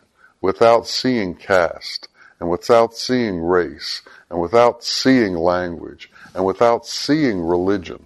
without 0.42 0.86
seeing 0.86 1.34
caste 1.34 2.10
and 2.42 2.50
without 2.50 2.94
seeing 2.94 3.40
race 3.40 4.02
and 4.30 4.38
without 4.42 4.84
seeing 4.84 5.34
language 5.34 6.12
and 6.36 6.44
without 6.44 6.86
seeing 6.86 7.40
religion, 7.40 8.06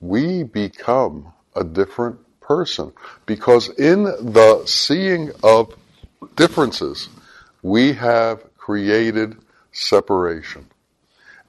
we 0.00 0.44
become 0.44 1.32
a 1.56 1.64
different 1.64 2.20
person 2.40 2.92
because 3.26 3.68
in 3.70 4.04
the 4.04 4.62
seeing 4.64 5.32
of 5.42 5.74
differences, 6.36 7.08
we 7.62 7.92
have 7.94 8.44
created 8.56 9.36
separation. 9.72 10.68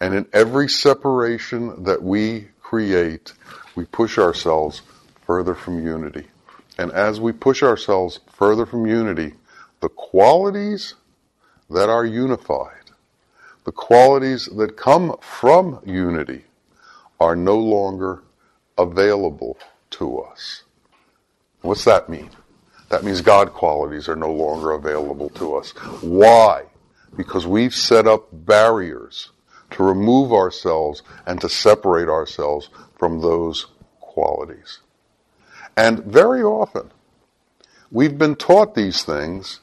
And 0.03 0.13
in 0.13 0.25
every 0.33 0.67
separation 0.67 1.85
that 1.85 2.03
we 2.03 2.49
create, 2.61 3.31
we 3.73 3.85
push 3.85 4.17
ourselves 4.17 4.81
further 5.25 5.55
from 5.55 5.81
unity. 5.81 6.27
And 6.77 6.91
as 6.91 7.21
we 7.21 7.31
push 7.31 7.63
ourselves 7.63 8.19
further 8.27 8.65
from 8.65 8.85
unity, 8.85 9.35
the 9.79 9.87
qualities 9.87 10.95
that 11.69 11.87
are 11.87 12.03
unified, 12.03 12.91
the 13.63 13.71
qualities 13.71 14.47
that 14.57 14.75
come 14.75 15.15
from 15.21 15.79
unity, 15.85 16.43
are 17.17 17.37
no 17.37 17.57
longer 17.57 18.23
available 18.77 19.57
to 19.91 20.19
us. 20.19 20.63
What's 21.61 21.85
that 21.85 22.09
mean? 22.09 22.29
That 22.89 23.05
means 23.05 23.21
God 23.21 23.53
qualities 23.53 24.09
are 24.09 24.17
no 24.17 24.33
longer 24.33 24.73
available 24.73 25.29
to 25.29 25.55
us. 25.55 25.69
Why? 26.01 26.65
because 27.15 27.45
we've 27.45 27.75
set 27.75 28.07
up 28.07 28.27
barriers 28.31 29.29
to 29.73 29.83
remove 29.83 30.31
ourselves 30.31 31.01
and 31.25 31.39
to 31.41 31.49
separate 31.49 32.09
ourselves 32.09 32.69
from 32.97 33.21
those 33.21 33.67
qualities. 33.99 34.79
And 35.75 36.03
very 36.03 36.43
often, 36.43 36.91
we've 37.91 38.17
been 38.17 38.35
taught 38.35 38.75
these 38.75 39.03
things 39.03 39.59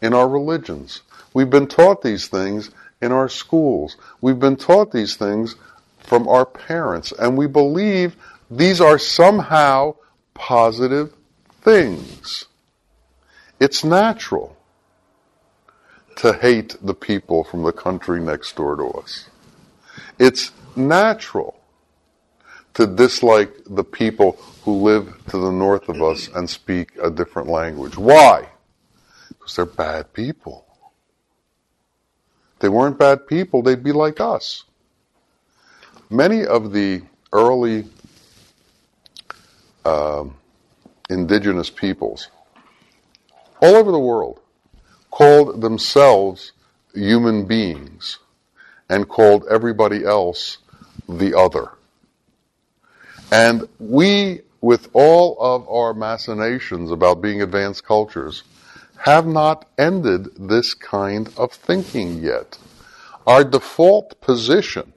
in 0.00 0.14
our 0.14 0.28
religions. 0.28 1.02
We've 1.34 1.50
been 1.50 1.66
taught 1.66 2.02
these 2.02 2.28
things 2.28 2.70
in 3.02 3.12
our 3.12 3.28
schools. 3.28 3.96
We've 4.20 4.38
been 4.38 4.56
taught 4.56 4.92
these 4.92 5.16
things 5.16 5.56
from 5.98 6.28
our 6.28 6.46
parents, 6.46 7.12
and 7.12 7.36
we 7.36 7.46
believe 7.46 8.16
these 8.50 8.80
are 8.80 8.98
somehow 8.98 9.96
positive 10.34 11.12
things. 11.62 12.46
It's 13.58 13.84
natural 13.84 14.56
to 16.16 16.32
hate 16.32 16.76
the 16.82 16.94
people 16.94 17.44
from 17.44 17.62
the 17.62 17.72
country 17.72 18.20
next 18.20 18.56
door 18.56 18.76
to 18.76 18.86
us. 18.98 19.28
It's 20.18 20.52
natural 20.76 21.60
to 22.74 22.86
dislike 22.86 23.52
the 23.66 23.84
people 23.84 24.32
who 24.64 24.74
live 24.82 25.20
to 25.28 25.38
the 25.38 25.50
north 25.50 25.88
of 25.88 26.02
us 26.02 26.28
and 26.28 26.48
speak 26.48 26.92
a 27.02 27.10
different 27.10 27.48
language. 27.48 27.96
Why? 27.96 28.48
Because 29.28 29.56
they're 29.56 29.66
bad 29.66 30.12
people. 30.12 30.66
If 32.54 32.60
they 32.60 32.68
weren't 32.68 32.98
bad 32.98 33.26
people, 33.26 33.62
they'd 33.62 33.82
be 33.82 33.92
like 33.92 34.20
us. 34.20 34.64
Many 36.10 36.44
of 36.44 36.72
the 36.72 37.02
early 37.32 37.86
um, 39.84 40.34
indigenous 41.08 41.70
peoples 41.70 42.28
all 43.62 43.76
over 43.76 43.90
the 43.90 43.98
world 43.98 44.40
called 45.10 45.60
themselves 45.60 46.52
human 46.94 47.44
beings 47.44 48.18
and 48.90 49.08
called 49.08 49.46
everybody 49.48 50.04
else 50.04 50.58
the 51.08 51.38
other. 51.38 51.70
And 53.30 53.68
we, 53.78 54.40
with 54.60 54.90
all 54.92 55.38
of 55.40 55.68
our 55.68 55.94
machinations 55.94 56.90
about 56.90 57.22
being 57.22 57.40
advanced 57.40 57.84
cultures, 57.84 58.42
have 58.98 59.26
not 59.26 59.66
ended 59.78 60.28
this 60.36 60.74
kind 60.74 61.32
of 61.36 61.52
thinking 61.52 62.18
yet. 62.18 62.58
Our 63.26 63.44
default 63.44 64.20
position 64.20 64.92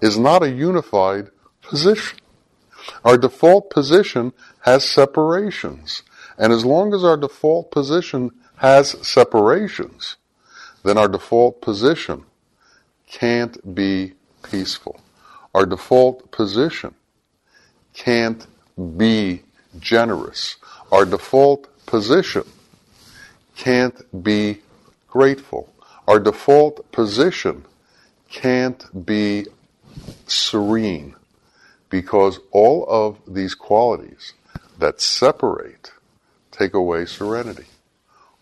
is 0.00 0.16
not 0.16 0.44
a 0.44 0.50
unified 0.50 1.30
position. 1.62 2.18
Our 3.04 3.18
default 3.18 3.70
position 3.70 4.32
has 4.60 4.84
separations. 4.84 6.02
And 6.38 6.52
as 6.52 6.64
long 6.64 6.94
as 6.94 7.02
our 7.02 7.16
default 7.16 7.72
position 7.72 8.30
has 8.56 8.90
separations, 9.06 10.16
then 10.84 10.96
our 10.96 11.08
default 11.08 11.60
position 11.60 12.24
can't 13.06 13.74
be 13.74 14.14
peaceful. 14.42 15.00
Our 15.54 15.66
default 15.66 16.30
position 16.30 16.94
can't 17.92 18.46
be 18.96 19.42
generous. 19.78 20.56
Our 20.90 21.04
default 21.04 21.68
position 21.86 22.44
can't 23.56 24.22
be 24.22 24.60
grateful. 25.08 25.72
Our 26.08 26.18
default 26.18 26.90
position 26.92 27.64
can't 28.30 29.06
be 29.06 29.46
serene 30.26 31.14
because 31.88 32.40
all 32.50 32.84
of 32.88 33.18
these 33.26 33.54
qualities 33.54 34.32
that 34.78 35.00
separate 35.00 35.92
take 36.50 36.74
away 36.74 37.06
serenity. 37.06 37.66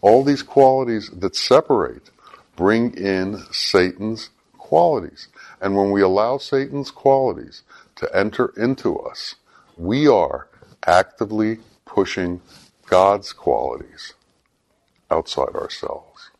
All 0.00 0.24
these 0.24 0.42
qualities 0.42 1.10
that 1.10 1.36
separate 1.36 2.10
bring 2.56 2.94
in 2.94 3.42
Satan's 3.52 4.30
qualities. 4.72 5.28
And 5.60 5.76
when 5.76 5.90
we 5.90 6.00
allow 6.00 6.38
Satan's 6.38 6.90
qualities 6.90 7.62
to 7.96 8.08
enter 8.16 8.54
into 8.56 8.98
us, 9.00 9.34
we 9.76 10.08
are 10.08 10.48
actively 10.86 11.58
pushing 11.84 12.40
God's 12.86 13.34
qualities 13.34 14.14
outside 15.10 15.54
ourselves. 15.54 16.30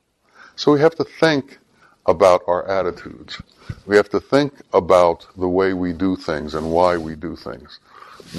So 0.56 0.72
we 0.72 0.80
have 0.80 0.94
to 0.94 1.04
think 1.04 1.58
about 2.06 2.40
our 2.46 2.66
attitudes. 2.66 3.42
We 3.84 3.96
have 3.96 4.08
to 4.08 4.20
think 4.20 4.54
about 4.72 5.26
the 5.36 5.48
way 5.58 5.74
we 5.74 5.92
do 5.92 6.16
things 6.16 6.54
and 6.54 6.70
why 6.72 6.96
we 6.96 7.16
do 7.16 7.36
things. 7.36 7.80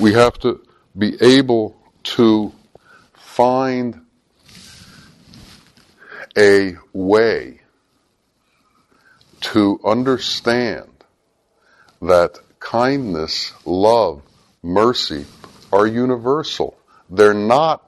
We 0.02 0.12
have 0.14 0.40
to 0.40 0.60
be 0.98 1.22
able 1.22 1.76
to 2.18 2.52
find 3.14 4.02
a 6.36 6.78
way 6.94 7.63
to 9.44 9.80
understand 9.84 10.90
that 12.02 12.40
kindness, 12.60 13.54
love, 13.66 14.22
mercy 14.62 15.26
are 15.72 15.86
universal. 15.86 16.78
They're 17.10 17.34
not 17.34 17.88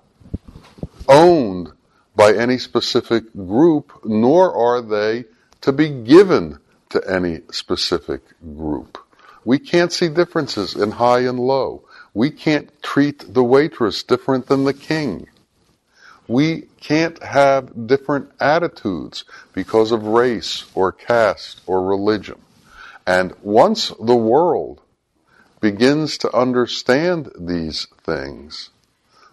owned 1.08 1.72
by 2.16 2.34
any 2.34 2.58
specific 2.58 3.32
group, 3.34 3.92
nor 4.04 4.54
are 4.54 4.82
they 4.82 5.26
to 5.62 5.72
be 5.72 5.90
given 5.90 6.60
to 6.90 7.02
any 7.10 7.42
specific 7.52 8.22
group. 8.56 8.98
We 9.44 9.60
can't 9.60 9.92
see 9.92 10.10
differences 10.10 10.76
in 10.76 10.92
high 10.92 11.22
and 11.22 11.40
low. 11.40 11.84
We 12.14 12.32
can't 12.32 12.70
treat 12.82 13.34
the 13.34 13.44
waitress 13.44 14.04
different 14.04 14.48
than 14.48 14.64
the 14.64 14.74
king. 14.74 15.28
We 16.28 16.64
can't 16.82 17.22
have 17.22 17.88
different 17.88 18.32
attitudes 18.40 19.26
because 19.54 19.92
of 19.92 20.04
race 20.06 20.66
or 20.74 20.92
caste 20.92 21.62
or 21.68 21.84
religion. 21.84 22.40
And 23.06 23.34
once 23.42 23.92
the 24.00 24.16
world 24.16 24.82
begins 25.62 26.18
to 26.20 26.36
understand 26.36 27.32
these 27.40 27.88
things, 28.04 28.72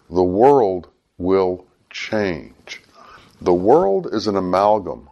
the 0.09 0.23
world 0.23 0.87
will 1.17 1.65
change. 1.89 2.81
The 3.41 3.53
world 3.53 4.07
is 4.11 4.27
an 4.27 4.35
amalgam 4.35 5.09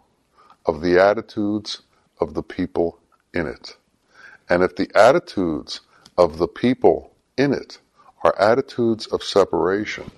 of 0.65 0.81
the 0.81 0.99
attitudes 0.99 1.81
of 2.19 2.33
the 2.33 2.43
people 2.43 2.99
in 3.33 3.47
it. 3.47 3.75
And 4.49 4.61
if 4.63 4.75
the 4.75 4.89
attitudes 4.95 5.81
of 6.17 6.37
the 6.37 6.47
people 6.47 7.11
in 7.37 7.53
it 7.53 7.79
are 8.23 8.37
attitudes 8.39 9.07
of 9.07 9.23
separation, 9.23 10.11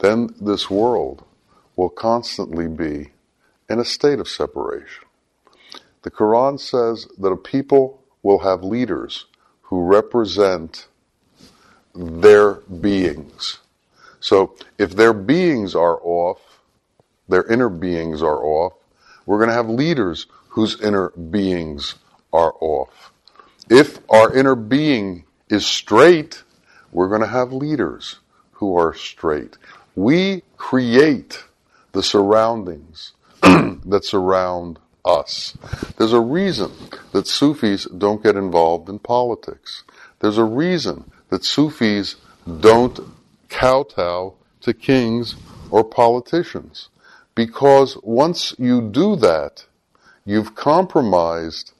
then 0.00 0.34
this 0.40 0.68
world 0.68 1.24
will 1.76 1.88
constantly 1.88 2.66
be 2.66 3.10
in 3.68 3.78
a 3.78 3.84
state 3.84 4.18
of 4.18 4.28
separation. 4.28 5.04
The 6.02 6.10
Quran 6.10 6.58
says 6.58 7.06
that 7.18 7.28
a 7.28 7.36
people 7.36 8.02
will 8.22 8.38
have 8.38 8.64
leaders 8.64 9.26
who 9.62 9.82
represent 9.82 10.88
their 11.94 12.54
beings. 12.54 13.58
So 14.20 14.56
if 14.78 14.96
their 14.96 15.12
beings 15.12 15.74
are 15.74 15.98
off, 16.02 16.40
their 17.28 17.44
inner 17.46 17.68
beings 17.68 18.22
are 18.22 18.42
off, 18.44 18.74
we're 19.26 19.38
going 19.38 19.48
to 19.48 19.54
have 19.54 19.68
leaders 19.68 20.26
whose 20.48 20.80
inner 20.80 21.10
beings 21.10 21.94
are 22.32 22.54
off. 22.60 23.12
If 23.70 24.00
our 24.10 24.34
inner 24.36 24.54
being 24.56 25.24
is 25.48 25.66
straight, 25.66 26.42
we're 26.92 27.08
going 27.08 27.20
to 27.20 27.26
have 27.26 27.52
leaders 27.52 28.18
who 28.52 28.76
are 28.76 28.92
straight. 28.94 29.56
We 30.00 30.44
create 30.56 31.44
the 31.92 32.02
surroundings 32.02 33.12
that 33.42 34.02
surround 34.02 34.78
us. 35.04 35.58
There's 35.98 36.14
a 36.14 36.22
reason 36.22 36.72
that 37.12 37.26
Sufis 37.26 37.84
don't 37.84 38.22
get 38.22 38.34
involved 38.34 38.88
in 38.88 38.98
politics. 38.98 39.84
There's 40.20 40.38
a 40.38 40.44
reason 40.44 41.10
that 41.28 41.44
Sufis 41.44 42.16
don't 42.46 42.98
kowtow 43.50 44.36
to 44.62 44.72
kings 44.72 45.36
or 45.70 45.84
politicians. 45.84 46.88
Because 47.34 47.98
once 48.02 48.54
you 48.58 48.80
do 48.80 49.16
that, 49.16 49.66
you've 50.24 50.54
compromised 50.54 51.72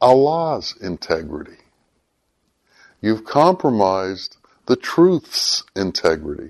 Allah's 0.00 0.76
integrity. 0.80 1.58
You've 3.00 3.24
compromised 3.24 4.36
the 4.72 4.76
truth's 4.76 5.64
integrity. 5.76 6.48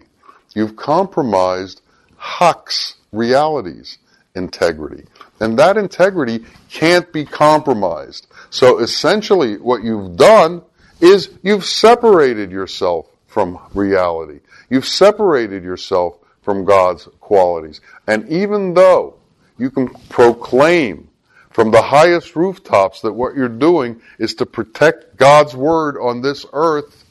You've 0.55 0.77
compromised 0.77 1.81
Haqq's 2.17 2.95
realities 3.11 3.99
integrity. 4.37 5.07
And 5.41 5.59
that 5.59 5.77
integrity 5.77 6.45
can't 6.71 7.13
be 7.13 7.25
compromised. 7.25 8.29
So 8.51 8.79
essentially 8.79 9.57
what 9.57 9.83
you've 9.83 10.17
done 10.17 10.63
is 11.01 11.31
you've 11.43 11.65
separated 11.65 12.53
yourself 12.53 13.09
from 13.27 13.59
reality. 13.75 14.39
You've 14.71 14.87
separated 14.87 15.65
yourself 15.65 16.17
from 16.43 16.65
God's 16.65 17.09
qualities. 17.19 17.81
And 18.07 18.29
even 18.29 18.75
though 18.75 19.17
you 19.59 19.73
can 19.73 19.89
proclaim 20.11 21.09
from 21.51 21.73
the 21.73 21.83
highest 21.83 22.37
rooftops 22.37 23.01
that 23.01 23.15
what 23.15 23.35
you're 23.35 23.49
doing 23.49 24.01
is 24.21 24.37
to 24.37 24.47
protect 24.47 25.17
God's 25.17 25.57
word 25.57 25.97
on 26.01 26.23
this 26.23 26.47
earth, 26.53 27.02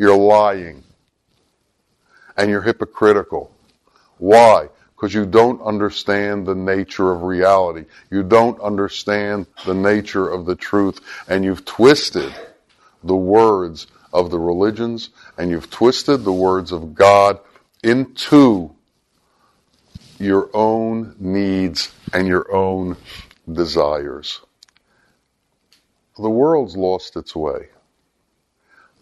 you're 0.00 0.16
lying. 0.16 0.82
And 2.36 2.48
you're 2.50 2.62
hypocritical. 2.62 3.54
Why? 4.18 4.68
because 5.00 5.14
you 5.14 5.24
don't 5.24 5.62
understand 5.62 6.46
the 6.46 6.54
nature 6.54 7.10
of 7.10 7.22
reality. 7.22 7.86
You 8.10 8.22
don't 8.22 8.60
understand 8.60 9.46
the 9.64 9.72
nature 9.72 10.28
of 10.28 10.44
the 10.44 10.54
truth, 10.54 11.00
and 11.26 11.42
you've 11.42 11.64
twisted 11.64 12.30
the 13.02 13.16
words 13.16 13.86
of 14.12 14.30
the 14.30 14.38
religions, 14.38 15.08
and 15.38 15.50
you've 15.50 15.70
twisted 15.70 16.22
the 16.22 16.32
words 16.32 16.70
of 16.70 16.94
God 16.94 17.40
into 17.82 18.74
your 20.18 20.50
own 20.52 21.14
needs 21.18 21.90
and 22.12 22.28
your 22.28 22.54
own 22.54 22.98
desires. 23.50 24.42
The 26.18 26.28
world's 26.28 26.76
lost 26.76 27.16
its 27.16 27.34
way. 27.34 27.68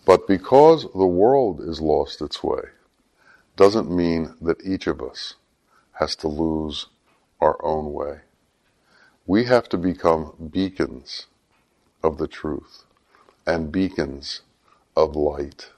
But 0.08 0.26
because 0.26 0.86
the 0.94 1.06
world 1.06 1.60
is 1.60 1.82
lost 1.82 2.22
its 2.22 2.42
way, 2.42 2.62
doesn't 3.56 3.90
mean 3.90 4.34
that 4.40 4.64
each 4.64 4.86
of 4.86 5.02
us 5.02 5.34
has 6.00 6.16
to 6.16 6.28
lose 6.28 6.86
our 7.42 7.62
own 7.62 7.92
way. 7.92 8.20
We 9.26 9.44
have 9.44 9.68
to 9.68 9.76
become 9.76 10.48
beacons 10.50 11.26
of 12.02 12.16
the 12.16 12.26
truth 12.26 12.84
and 13.46 13.70
beacons 13.70 14.40
of 14.96 15.14
light. 15.14 15.72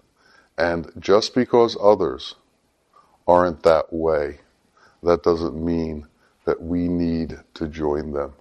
And 0.57 0.93
just 1.01 1.35
because 1.35 1.77
others 1.83 2.37
aren't 3.27 3.65
that 3.65 3.93
way, 3.93 4.39
that 5.03 5.25
doesn't 5.25 5.57
mean 5.57 6.07
that 6.45 6.63
we 6.63 6.87
need 6.87 7.37
to 7.55 7.67
join 7.67 8.13
them. 8.13 8.35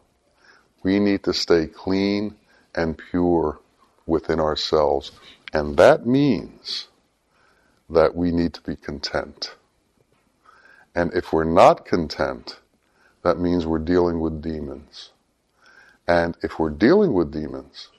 We 0.84 1.00
need 1.00 1.24
to 1.24 1.34
stay 1.34 1.66
clean 1.66 2.36
and 2.76 2.96
pure 2.96 3.58
within 4.06 4.40
ourselves. 4.40 5.14
And 5.54 5.78
that 5.78 6.06
means 6.06 6.88
that 7.90 8.16
we 8.16 8.32
need 8.32 8.54
to 8.54 8.62
be 8.62 8.76
content. 8.76 9.56
And 10.96 11.14
if 11.14 11.34
we're 11.34 11.44
not 11.44 11.86
content, 11.86 12.60
that 13.24 13.40
means 13.40 13.66
we're 13.66 13.80
dealing 13.80 14.20
with 14.20 14.42
demons. 14.42 15.12
And 16.08 16.38
if 16.42 16.60
we're 16.60 16.70
dealing 16.70 17.14
with 17.14 17.32
demons, 17.32 17.90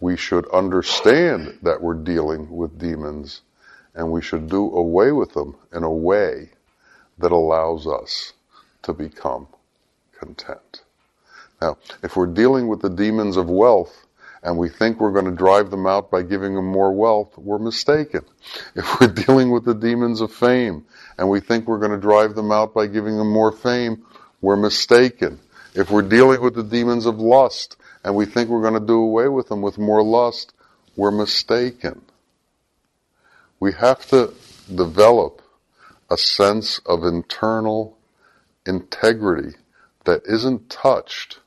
we 0.00 0.16
should 0.16 0.48
understand 0.50 1.58
that 1.62 1.82
we're 1.82 1.94
dealing 1.94 2.50
with 2.50 2.78
demons 2.78 3.42
and 3.94 4.10
we 4.10 4.22
should 4.22 4.48
do 4.48 4.74
away 4.74 5.12
with 5.12 5.34
them 5.34 5.56
in 5.72 5.82
a 5.82 5.90
way 5.90 6.50
that 7.18 7.32
allows 7.32 7.86
us 7.86 8.32
to 8.82 8.92
become 8.92 9.46
content. 10.18 10.82
Now, 11.60 11.76
if 12.02 12.16
we're 12.16 12.26
dealing 12.26 12.68
with 12.68 12.80
the 12.80 12.88
demons 12.88 13.36
of 13.36 13.50
wealth, 13.50 14.06
and 14.42 14.56
we 14.56 14.68
think 14.68 15.00
we're 15.00 15.12
going 15.12 15.26
to 15.26 15.30
drive 15.30 15.70
them 15.70 15.86
out 15.86 16.10
by 16.10 16.22
giving 16.22 16.54
them 16.54 16.66
more 16.66 16.92
wealth, 16.92 17.36
we're 17.36 17.58
mistaken. 17.58 18.24
If 18.74 19.00
we're 19.00 19.08
dealing 19.08 19.50
with 19.50 19.64
the 19.64 19.74
demons 19.74 20.20
of 20.20 20.32
fame 20.32 20.86
and 21.18 21.28
we 21.28 21.40
think 21.40 21.66
we're 21.66 21.78
going 21.78 21.90
to 21.92 21.98
drive 21.98 22.34
them 22.34 22.50
out 22.50 22.72
by 22.72 22.86
giving 22.86 23.18
them 23.18 23.30
more 23.30 23.52
fame, 23.52 24.04
we're 24.40 24.56
mistaken. 24.56 25.40
If 25.74 25.90
we're 25.90 26.08
dealing 26.08 26.40
with 26.40 26.54
the 26.54 26.62
demons 26.62 27.06
of 27.06 27.18
lust 27.18 27.76
and 28.02 28.14
we 28.14 28.26
think 28.26 28.48
we're 28.48 28.62
going 28.62 28.80
to 28.80 28.86
do 28.86 29.00
away 29.00 29.28
with 29.28 29.48
them 29.48 29.60
with 29.60 29.78
more 29.78 30.02
lust, 30.02 30.52
we're 30.96 31.10
mistaken. 31.10 32.02
We 33.58 33.72
have 33.72 34.06
to 34.08 34.32
develop 34.74 35.42
a 36.10 36.16
sense 36.16 36.80
of 36.86 37.04
internal 37.04 37.98
integrity 38.66 39.56
that 40.04 40.22
isn't 40.24 40.70
touched 40.70 41.40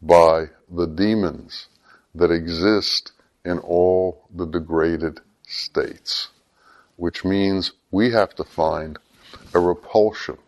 by 0.00 0.48
the 0.70 0.86
demons 0.86 1.68
that 2.14 2.30
exist 2.30 3.12
in 3.44 3.58
all 3.60 4.24
the 4.34 4.46
degraded 4.46 5.20
states. 5.46 6.28
which 6.96 7.24
means 7.24 7.72
we 7.90 8.10
have 8.12 8.34
to 8.36 8.44
find 8.44 8.98
a 9.54 9.60
repulsion 9.60 10.38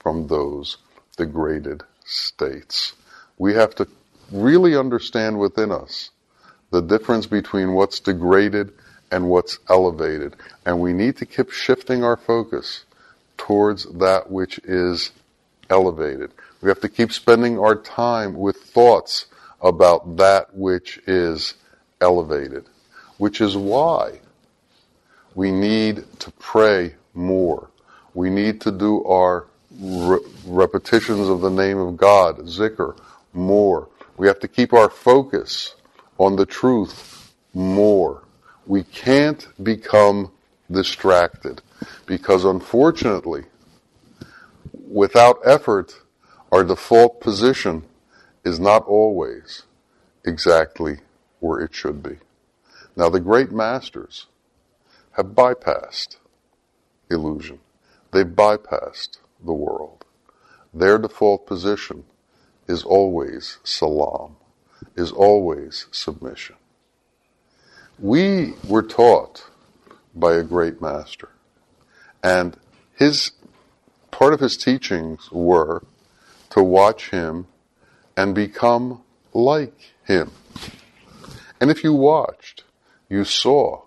from 0.00 0.28
those 0.28 0.78
degraded 1.16 1.82
states. 2.04 2.94
We 3.38 3.54
have 3.54 3.74
to 3.76 3.88
really 4.32 4.76
understand 4.76 5.38
within 5.40 5.72
us 5.72 6.10
the 6.70 6.82
difference 6.82 7.26
between 7.26 7.72
what's 7.74 8.00
degraded 8.00 8.72
and 9.10 9.28
what's 9.28 9.58
elevated. 9.68 10.36
And 10.66 10.80
we 10.80 10.92
need 10.92 11.16
to 11.18 11.26
keep 11.26 11.50
shifting 11.50 12.04
our 12.04 12.16
focus 12.16 12.84
towards 13.38 13.86
that 13.98 14.30
which 14.30 14.58
is 14.60 15.12
elevated. 15.70 16.32
We 16.60 16.68
have 16.68 16.80
to 16.80 16.88
keep 16.88 17.12
spending 17.12 17.58
our 17.58 17.74
time 17.74 18.34
with 18.34 18.56
thoughts 18.56 19.26
about 19.62 20.16
that 20.16 20.54
which 20.54 20.98
is 21.06 21.54
elevated, 22.00 22.66
which 23.18 23.40
is 23.40 23.56
why 23.56 24.20
we 25.34 25.50
need 25.50 26.04
to 26.18 26.30
pray 26.32 26.94
more. 27.14 27.70
We 28.14 28.30
need 28.30 28.60
to 28.62 28.72
do 28.72 29.04
our 29.04 29.46
re- 29.78 30.20
repetitions 30.46 31.28
of 31.28 31.40
the 31.40 31.50
name 31.50 31.78
of 31.78 31.96
God, 31.96 32.38
zikr, 32.40 32.98
more. 33.32 33.88
We 34.16 34.26
have 34.26 34.40
to 34.40 34.48
keep 34.48 34.72
our 34.72 34.90
focus 34.90 35.74
on 36.18 36.36
the 36.36 36.46
truth 36.46 37.32
more. 37.54 38.24
We 38.66 38.82
can't 38.82 39.46
become 39.62 40.30
distracted 40.70 41.62
because 42.06 42.44
unfortunately, 42.44 43.44
without 44.88 45.40
effort, 45.44 45.94
our 46.52 46.64
default 46.64 47.20
position 47.20 47.84
is 48.44 48.58
not 48.58 48.84
always 48.86 49.64
exactly 50.24 50.98
where 51.38 51.60
it 51.60 51.74
should 51.74 52.02
be. 52.02 52.16
Now 52.96 53.08
the 53.08 53.20
great 53.20 53.52
masters 53.52 54.26
have 55.12 55.26
bypassed 55.26 56.16
illusion. 57.10 57.60
They've 58.12 58.26
bypassed 58.26 59.18
the 59.44 59.52
world. 59.52 60.04
Their 60.72 60.98
default 60.98 61.46
position 61.46 62.04
is 62.68 62.84
always 62.84 63.58
salam, 63.64 64.36
is 64.96 65.12
always 65.12 65.86
submission. 65.90 66.56
We 67.98 68.54
were 68.66 68.82
taught 68.82 69.44
by 70.14 70.34
a 70.34 70.42
great 70.42 70.80
master, 70.80 71.28
and 72.22 72.56
his 72.96 73.32
part 74.10 74.32
of 74.32 74.40
his 74.40 74.56
teachings 74.56 75.30
were 75.30 75.82
to 76.50 76.62
watch 76.62 77.10
him 77.10 77.46
and 78.16 78.34
become 78.34 79.02
like 79.32 79.92
him. 80.04 80.30
And 81.60 81.70
if 81.70 81.84
you 81.84 81.92
watched, 81.92 82.64
you 83.08 83.24
saw 83.24 83.82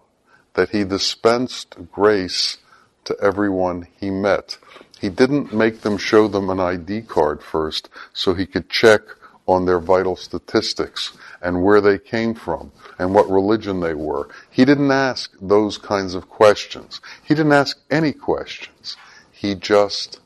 that 0.53 0.69
he 0.69 0.83
dispensed 0.83 1.75
grace 1.91 2.57
to 3.05 3.17
everyone 3.21 3.87
he 3.99 4.09
met. 4.09 4.57
He 4.99 5.09
didn't 5.09 5.53
make 5.53 5.81
them 5.81 5.97
show 5.97 6.27
them 6.27 6.49
an 6.49 6.59
ID 6.59 7.03
card 7.03 7.43
first 7.43 7.89
so 8.13 8.33
he 8.33 8.45
could 8.45 8.69
check 8.69 9.01
on 9.45 9.65
their 9.65 9.79
vital 9.79 10.15
statistics 10.15 11.11
and 11.41 11.63
where 11.63 11.81
they 11.81 11.99
came 11.99 12.33
from 12.33 12.71
and 12.97 13.13
what 13.13 13.29
religion 13.29 13.81
they 13.81 13.93
were. 13.93 14.29
He 14.49 14.63
didn't 14.63 14.91
ask 14.91 15.33
those 15.41 15.77
kinds 15.77 16.15
of 16.15 16.29
questions. 16.29 17.01
He 17.23 17.35
didn't 17.35 17.51
ask 17.51 17.77
any 17.91 18.13
questions. 18.13 18.95
He 19.31 19.55
just 19.55 20.21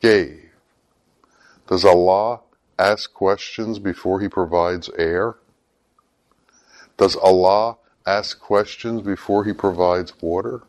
gave. 0.00 0.41
Does 1.72 1.86
Allah 1.86 2.40
ask 2.78 3.14
questions 3.14 3.78
before 3.78 4.20
He 4.20 4.28
provides 4.28 4.90
air? 4.98 5.36
Does 6.98 7.16
Allah 7.16 7.78
ask 8.04 8.38
questions 8.38 9.00
before 9.00 9.46
He 9.46 9.54
provides 9.54 10.12
water? 10.20 10.64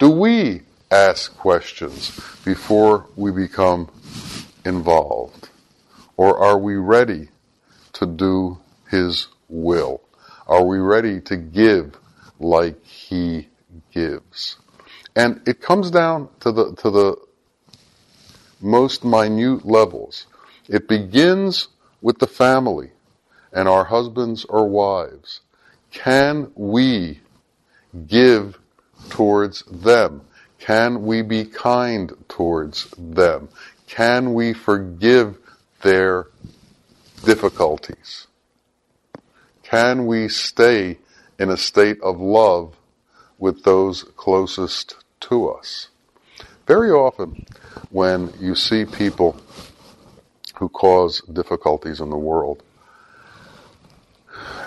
Do 0.00 0.10
we 0.10 0.62
ask 0.90 1.36
questions 1.36 2.18
before 2.44 3.06
we 3.14 3.30
become 3.30 3.92
involved? 4.64 5.50
Or 6.16 6.36
are 6.36 6.58
we 6.58 6.74
ready 6.74 7.28
to 7.92 8.04
do 8.04 8.58
His 8.90 9.28
will? 9.48 10.00
Are 10.48 10.64
we 10.64 10.78
ready 10.78 11.20
to 11.20 11.36
give 11.36 11.96
like 12.40 12.84
He 12.84 13.50
gives? 13.92 14.56
And 15.14 15.40
it 15.46 15.60
comes 15.60 15.92
down 15.92 16.28
to 16.40 16.50
the, 16.50 16.74
to 16.74 16.90
the 16.90 17.16
most 18.62 19.04
minute 19.04 19.64
levels. 19.66 20.26
It 20.68 20.88
begins 20.88 21.68
with 22.00 22.18
the 22.18 22.26
family 22.26 22.90
and 23.52 23.68
our 23.68 23.84
husbands 23.84 24.44
or 24.46 24.68
wives. 24.68 25.40
Can 25.90 26.50
we 26.54 27.20
give 28.06 28.58
towards 29.10 29.62
them? 29.64 30.22
Can 30.58 31.04
we 31.04 31.22
be 31.22 31.44
kind 31.44 32.12
towards 32.28 32.88
them? 32.96 33.48
Can 33.88 34.32
we 34.32 34.52
forgive 34.54 35.36
their 35.82 36.28
difficulties? 37.24 38.26
Can 39.62 40.06
we 40.06 40.28
stay 40.28 40.98
in 41.38 41.50
a 41.50 41.56
state 41.56 42.00
of 42.00 42.20
love 42.20 42.76
with 43.38 43.64
those 43.64 44.04
closest 44.16 44.96
to 45.20 45.48
us? 45.48 45.88
Very 46.66 46.90
often, 46.90 47.44
when 47.90 48.32
you 48.38 48.54
see 48.54 48.84
people 48.84 49.36
who 50.56 50.68
cause 50.68 51.20
difficulties 51.22 52.00
in 52.00 52.10
the 52.10 52.16
world, 52.16 52.62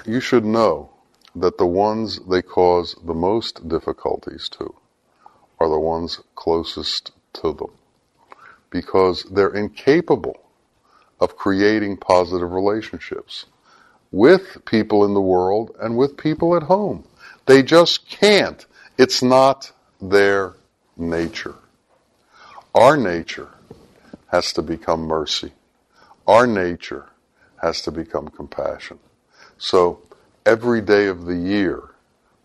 you 0.05 0.19
should 0.19 0.45
know 0.45 0.89
that 1.35 1.57
the 1.57 1.65
ones 1.65 2.19
they 2.29 2.41
cause 2.41 2.95
the 3.05 3.13
most 3.13 3.67
difficulties 3.67 4.49
to 4.49 4.73
are 5.59 5.69
the 5.69 5.79
ones 5.79 6.19
closest 6.35 7.11
to 7.33 7.53
them 7.53 7.71
because 8.69 9.23
they're 9.31 9.55
incapable 9.55 10.37
of 11.19 11.37
creating 11.37 11.97
positive 11.97 12.51
relationships 12.51 13.45
with 14.11 14.63
people 14.65 15.05
in 15.05 15.13
the 15.13 15.21
world 15.21 15.75
and 15.79 15.97
with 15.97 16.17
people 16.17 16.55
at 16.55 16.63
home. 16.63 17.05
They 17.45 17.63
just 17.63 18.09
can't. 18.09 18.65
It's 18.97 19.23
not 19.23 19.71
their 20.01 20.53
nature. 20.97 21.55
Our 22.75 22.97
nature 22.97 23.47
has 24.27 24.51
to 24.51 24.61
become 24.61 24.99
mercy. 25.07 25.53
Our 26.27 26.45
nature 26.45 27.05
has 27.61 27.81
to 27.83 27.91
become 27.91 28.27
compassion. 28.27 28.99
So 29.57 30.01
every 30.45 30.81
day 30.81 31.07
of 31.07 31.25
the 31.25 31.37
year 31.37 31.91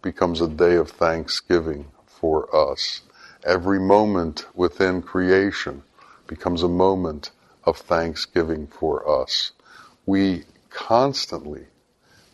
becomes 0.02 0.40
a 0.40 0.46
day 0.46 0.76
of 0.76 0.88
thanksgiving 0.88 1.86
for 2.06 2.54
us. 2.54 3.00
Every 3.44 3.80
moment 3.80 4.46
within 4.54 5.02
creation 5.02 5.82
becomes 6.28 6.62
a 6.62 6.68
moment 6.68 7.32
of 7.64 7.78
thanksgiving 7.78 8.68
for 8.68 9.22
us. 9.22 9.50
We 10.06 10.44
constantly 10.70 11.66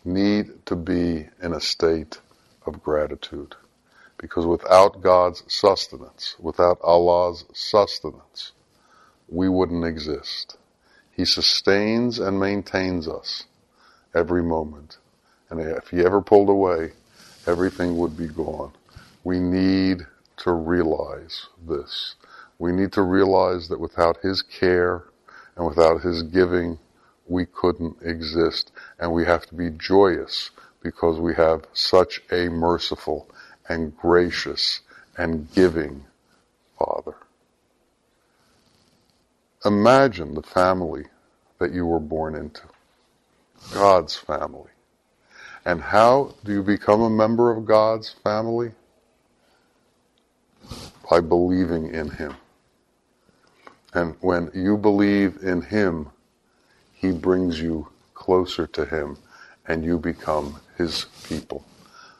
need 0.04 0.66
to 0.66 0.76
be 0.76 1.28
in 1.42 1.54
a 1.54 1.62
state 1.62 2.20
of 2.66 2.82
gratitude. 2.82 3.56
Because 4.18 4.46
without 4.46 5.02
God's 5.02 5.42
sustenance, 5.46 6.36
without 6.38 6.78
Allah's 6.82 7.44
sustenance, 7.52 8.52
we 9.28 9.48
wouldn't 9.48 9.84
exist. 9.84 10.56
He 11.10 11.24
sustains 11.24 12.18
and 12.18 12.38
maintains 12.40 13.08
us 13.08 13.44
every 14.14 14.42
moment. 14.42 14.98
And 15.50 15.60
if 15.60 15.88
he 15.88 16.00
ever 16.00 16.20
pulled 16.20 16.48
away, 16.48 16.92
everything 17.46 17.96
would 17.98 18.16
be 18.16 18.28
gone. 18.28 18.72
We 19.24 19.38
need 19.38 20.06
to 20.38 20.52
realize 20.52 21.46
this. 21.66 22.14
We 22.58 22.72
need 22.72 22.92
to 22.92 23.02
realize 23.02 23.68
that 23.68 23.80
without 23.80 24.18
his 24.18 24.42
care 24.42 25.04
and 25.56 25.66
without 25.66 26.02
his 26.02 26.22
giving, 26.22 26.78
we 27.28 27.46
couldn't 27.46 27.96
exist. 28.02 28.72
And 28.98 29.12
we 29.12 29.24
have 29.24 29.46
to 29.46 29.54
be 29.54 29.70
joyous 29.70 30.50
because 30.82 31.18
we 31.18 31.34
have 31.34 31.66
such 31.72 32.22
a 32.30 32.48
merciful 32.48 33.28
and 33.68 33.96
gracious 33.96 34.80
and 35.16 35.52
giving 35.54 36.04
Father. 36.78 37.16
Imagine 39.64 40.34
the 40.34 40.42
family 40.42 41.04
that 41.58 41.72
you 41.72 41.86
were 41.86 42.00
born 42.00 42.34
into. 42.34 42.62
God's 43.72 44.14
family. 44.14 44.70
And 45.64 45.80
how 45.80 46.34
do 46.44 46.52
you 46.52 46.62
become 46.62 47.00
a 47.00 47.10
member 47.10 47.50
of 47.50 47.64
God's 47.64 48.10
family? 48.22 48.70
By 51.10 51.20
believing 51.20 51.92
in 51.92 52.10
Him. 52.10 52.34
And 53.94 54.14
when 54.20 54.50
you 54.54 54.76
believe 54.76 55.38
in 55.42 55.62
Him, 55.62 56.10
He 56.92 57.10
brings 57.10 57.60
you 57.60 57.88
closer 58.14 58.66
to 58.68 58.84
Him 58.84 59.16
and 59.66 59.84
you 59.84 59.98
become 59.98 60.60
His 60.76 61.06
people. 61.24 61.64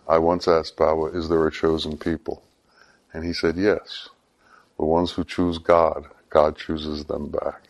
I 0.08 0.18
once 0.18 0.48
asked 0.48 0.76
Baba, 0.76 1.06
is 1.06 1.28
there 1.28 1.46
a 1.46 1.52
chosen 1.52 1.98
people? 1.98 2.42
And 3.12 3.24
he 3.24 3.32
said, 3.32 3.56
yes. 3.56 4.08
The 4.78 4.84
ones 4.86 5.12
who 5.12 5.24
choose 5.24 5.58
God, 5.58 6.06
God 6.30 6.56
chooses 6.56 7.06
them 7.06 7.30
back. 7.30 7.62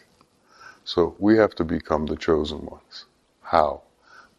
So 0.85 1.17
we 1.19 1.39
have 1.39 1.55
to 1.57 1.65
become 1.65 2.07
the 2.07 2.17
chosen 2.17 2.67
ones. 2.67 3.07
How? 3.43 3.83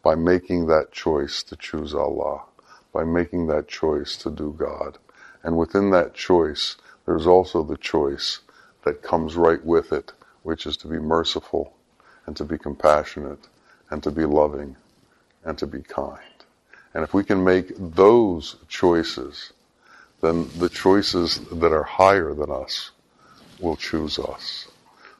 by 0.02 0.14
making 0.16 0.66
that 0.66 0.92
choice 0.92 1.42
to 1.44 1.56
choose 1.56 1.94
Allah, 1.94 2.42
by 2.92 3.04
making 3.04 3.48
that 3.48 3.68
choice 3.68 4.16
to 4.18 4.30
do 4.30 4.54
God, 4.58 4.98
And 5.44 5.56
within 5.58 5.90
that 5.90 6.14
choice, 6.14 6.76
there's 7.06 7.26
also 7.26 7.62
the 7.64 7.78
choice 7.78 8.40
that 8.84 9.02
comes 9.02 9.36
right 9.36 9.64
with 9.64 9.92
it, 9.92 10.12
which 10.44 10.66
is 10.66 10.76
to 10.78 10.88
be 10.88 10.98
merciful 10.98 11.74
and 12.26 12.36
to 12.36 12.44
be 12.44 12.58
compassionate 12.58 13.48
and 13.90 14.02
to 14.04 14.10
be 14.12 14.24
loving 14.26 14.76
and 15.44 15.58
to 15.58 15.66
be 15.66 15.82
kind. 15.82 16.37
And 16.94 17.04
if 17.04 17.14
we 17.14 17.24
can 17.24 17.44
make 17.44 17.72
those 17.76 18.56
choices, 18.68 19.52
then 20.20 20.48
the 20.58 20.68
choices 20.68 21.40
that 21.52 21.72
are 21.72 21.84
higher 21.84 22.34
than 22.34 22.50
us 22.50 22.90
will 23.60 23.76
choose 23.76 24.18
us. 24.18 24.68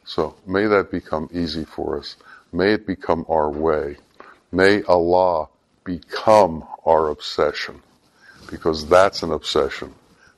So 0.04 0.34
may 0.46 0.66
that 0.66 0.90
become 0.90 1.28
easy 1.32 1.64
for 1.64 1.98
us. 1.98 2.16
May 2.52 2.72
it 2.72 2.86
become 2.86 3.26
our 3.28 3.50
way. 3.50 3.96
May 4.50 4.82
Allah 4.84 5.48
become 5.84 6.66
our 6.86 7.08
obsession 7.08 7.82
because 8.50 8.86
that's 8.88 9.22
an 9.22 9.32
obsession 9.32 9.94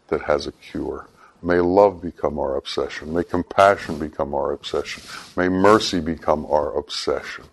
that 0.09 0.23
has 0.23 0.47
a 0.47 0.53
cure. 0.53 1.07
May 1.43 1.61
love 1.61 2.03
become 2.03 2.39
our 2.39 2.57
obsession. 2.57 3.15
May 3.15 3.25
compassion 3.25 3.99
become 3.99 4.35
our 4.35 4.53
obsession. 4.53 5.03
May 5.37 5.49
mercy 5.49 6.01
become 6.01 6.45
our 6.47 6.77
obsession. 6.77 7.45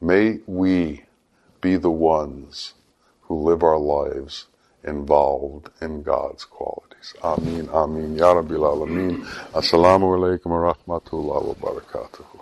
May 0.00 0.38
we 0.46 1.04
be 1.60 1.76
the 1.76 1.90
ones 1.90 2.74
who 3.28 3.36
live 3.48 3.62
our 3.62 3.78
lives 3.78 4.46
involved 4.84 5.70
in 5.82 6.02
God's 6.02 6.44
qualities. 6.44 7.14
Amin, 7.22 7.68
amin, 7.72 8.16
Ya 8.16 8.34
Rabbil 8.34 8.64
Alameen. 8.72 9.24
Assalamu 9.54 10.16
alaikum 10.16 10.46
wa 10.52 10.72
rahmatullahi 10.74 11.44
wa 11.46 11.54
barakatuhu. 11.54 12.37